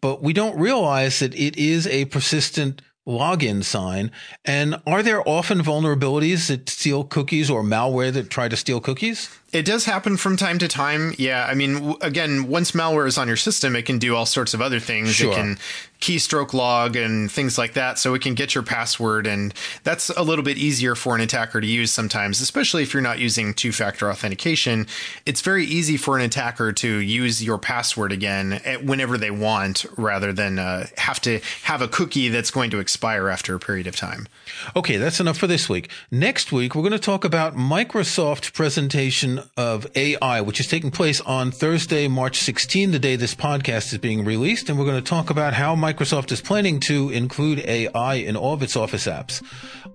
But 0.00 0.22
we 0.22 0.32
don't 0.32 0.58
realize 0.58 1.18
that 1.18 1.34
it 1.34 1.58
is 1.58 1.86
a 1.86 2.06
persistent 2.06 2.80
login 3.06 3.64
sign. 3.64 4.10
And 4.44 4.80
are 4.86 5.02
there 5.02 5.26
often 5.28 5.58
vulnerabilities 5.60 6.48
that 6.48 6.68
steal 6.68 7.04
cookies 7.04 7.50
or 7.50 7.62
malware 7.62 8.12
that 8.12 8.30
try 8.30 8.48
to 8.48 8.56
steal 8.56 8.80
cookies? 8.80 9.39
It 9.52 9.64
does 9.64 9.84
happen 9.84 10.16
from 10.16 10.36
time 10.36 10.58
to 10.58 10.68
time. 10.68 11.12
Yeah. 11.18 11.44
I 11.44 11.54
mean, 11.54 11.96
again, 12.00 12.46
once 12.46 12.70
malware 12.70 13.08
is 13.08 13.18
on 13.18 13.26
your 13.26 13.36
system, 13.36 13.74
it 13.74 13.84
can 13.84 13.98
do 13.98 14.14
all 14.14 14.26
sorts 14.26 14.54
of 14.54 14.62
other 14.62 14.78
things. 14.78 15.14
Sure. 15.14 15.32
It 15.32 15.34
can 15.34 15.58
keystroke 16.00 16.54
log 16.54 16.96
and 16.96 17.30
things 17.30 17.58
like 17.58 17.74
that. 17.74 17.98
So 17.98 18.14
it 18.14 18.22
can 18.22 18.34
get 18.34 18.54
your 18.54 18.62
password. 18.62 19.26
And 19.26 19.52
that's 19.82 20.08
a 20.10 20.22
little 20.22 20.44
bit 20.44 20.56
easier 20.56 20.94
for 20.94 21.14
an 21.14 21.20
attacker 21.20 21.60
to 21.60 21.66
use 21.66 21.90
sometimes, 21.90 22.40
especially 22.40 22.82
if 22.82 22.94
you're 22.94 23.02
not 23.02 23.18
using 23.18 23.52
two 23.52 23.72
factor 23.72 24.08
authentication. 24.08 24.86
It's 25.26 25.40
very 25.40 25.64
easy 25.64 25.96
for 25.96 26.16
an 26.16 26.22
attacker 26.22 26.72
to 26.72 26.88
use 26.88 27.42
your 27.42 27.58
password 27.58 28.12
again 28.12 28.60
whenever 28.82 29.18
they 29.18 29.30
want 29.30 29.84
rather 29.96 30.32
than 30.32 30.58
uh, 30.58 30.86
have 30.96 31.20
to 31.22 31.40
have 31.64 31.82
a 31.82 31.88
cookie 31.88 32.28
that's 32.28 32.50
going 32.50 32.70
to 32.70 32.78
expire 32.78 33.28
after 33.28 33.54
a 33.54 33.58
period 33.58 33.86
of 33.86 33.96
time. 33.96 34.28
Okay. 34.76 34.96
That's 34.96 35.20
enough 35.20 35.38
for 35.38 35.48
this 35.48 35.68
week. 35.68 35.90
Next 36.10 36.52
week, 36.52 36.74
we're 36.74 36.82
going 36.82 36.92
to 36.92 36.98
talk 36.98 37.24
about 37.24 37.56
Microsoft 37.56 38.52
presentation 38.52 39.39
of 39.56 39.86
AI, 39.94 40.40
which 40.40 40.60
is 40.60 40.66
taking 40.66 40.90
place 40.90 41.20
on 41.20 41.50
Thursday, 41.50 42.08
March 42.08 42.38
16, 42.38 42.90
the 42.90 42.98
day 42.98 43.16
this 43.16 43.34
podcast 43.34 43.92
is 43.92 43.98
being 43.98 44.24
released. 44.24 44.68
And 44.68 44.78
we're 44.78 44.84
going 44.84 45.02
to 45.02 45.08
talk 45.08 45.30
about 45.30 45.54
how 45.54 45.74
Microsoft 45.74 46.32
is 46.32 46.40
planning 46.40 46.80
to 46.80 47.10
include 47.10 47.60
AI 47.60 48.14
in 48.14 48.36
all 48.36 48.54
of 48.54 48.62
its 48.62 48.76
Office 48.76 49.06
apps. 49.06 49.42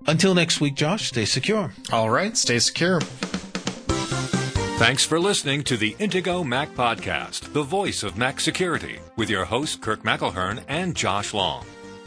Until 0.08 0.36
next 0.36 0.62
week, 0.62 0.76
Josh, 0.76 1.08
stay 1.10 1.26
secure. 1.26 1.74
All 1.92 2.10
right, 2.10 2.36
stay 2.38 2.60
secure. 2.60 3.02
Thanks 4.78 5.06
for 5.06 5.20
listening 5.20 5.64
to 5.64 5.78
the 5.78 5.94
Intego 6.00 6.46
Mac 6.46 6.70
Podcast, 6.76 7.54
the 7.54 7.64
voice 7.64 8.04
of 8.04 8.18
Mac 8.18 8.40
security, 8.40 9.00
with 9.16 9.30
your 9.30 9.46
hosts 9.46 9.78
Kirk 9.78 10.04
McElhearn 10.04 10.64
and 10.68 10.96
Josh 10.96 11.34
Long. 11.34 11.66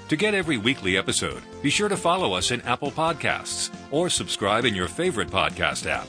To 0.09 0.17
get 0.17 0.35
every 0.35 0.57
weekly 0.57 0.97
episode, 0.97 1.43
be 1.63 1.71
sure 1.71 1.89
to 1.89 1.97
follow 1.97 2.33
us 2.35 2.51
in 2.51 2.61
Apple 2.63 2.91
Podcasts 2.91 3.75
or 3.91 4.09
subscribe 4.09 4.65
in 4.65 4.75
your 4.75 4.89
favorite 4.89 5.29
podcast 5.29 5.87
app. 5.87 6.09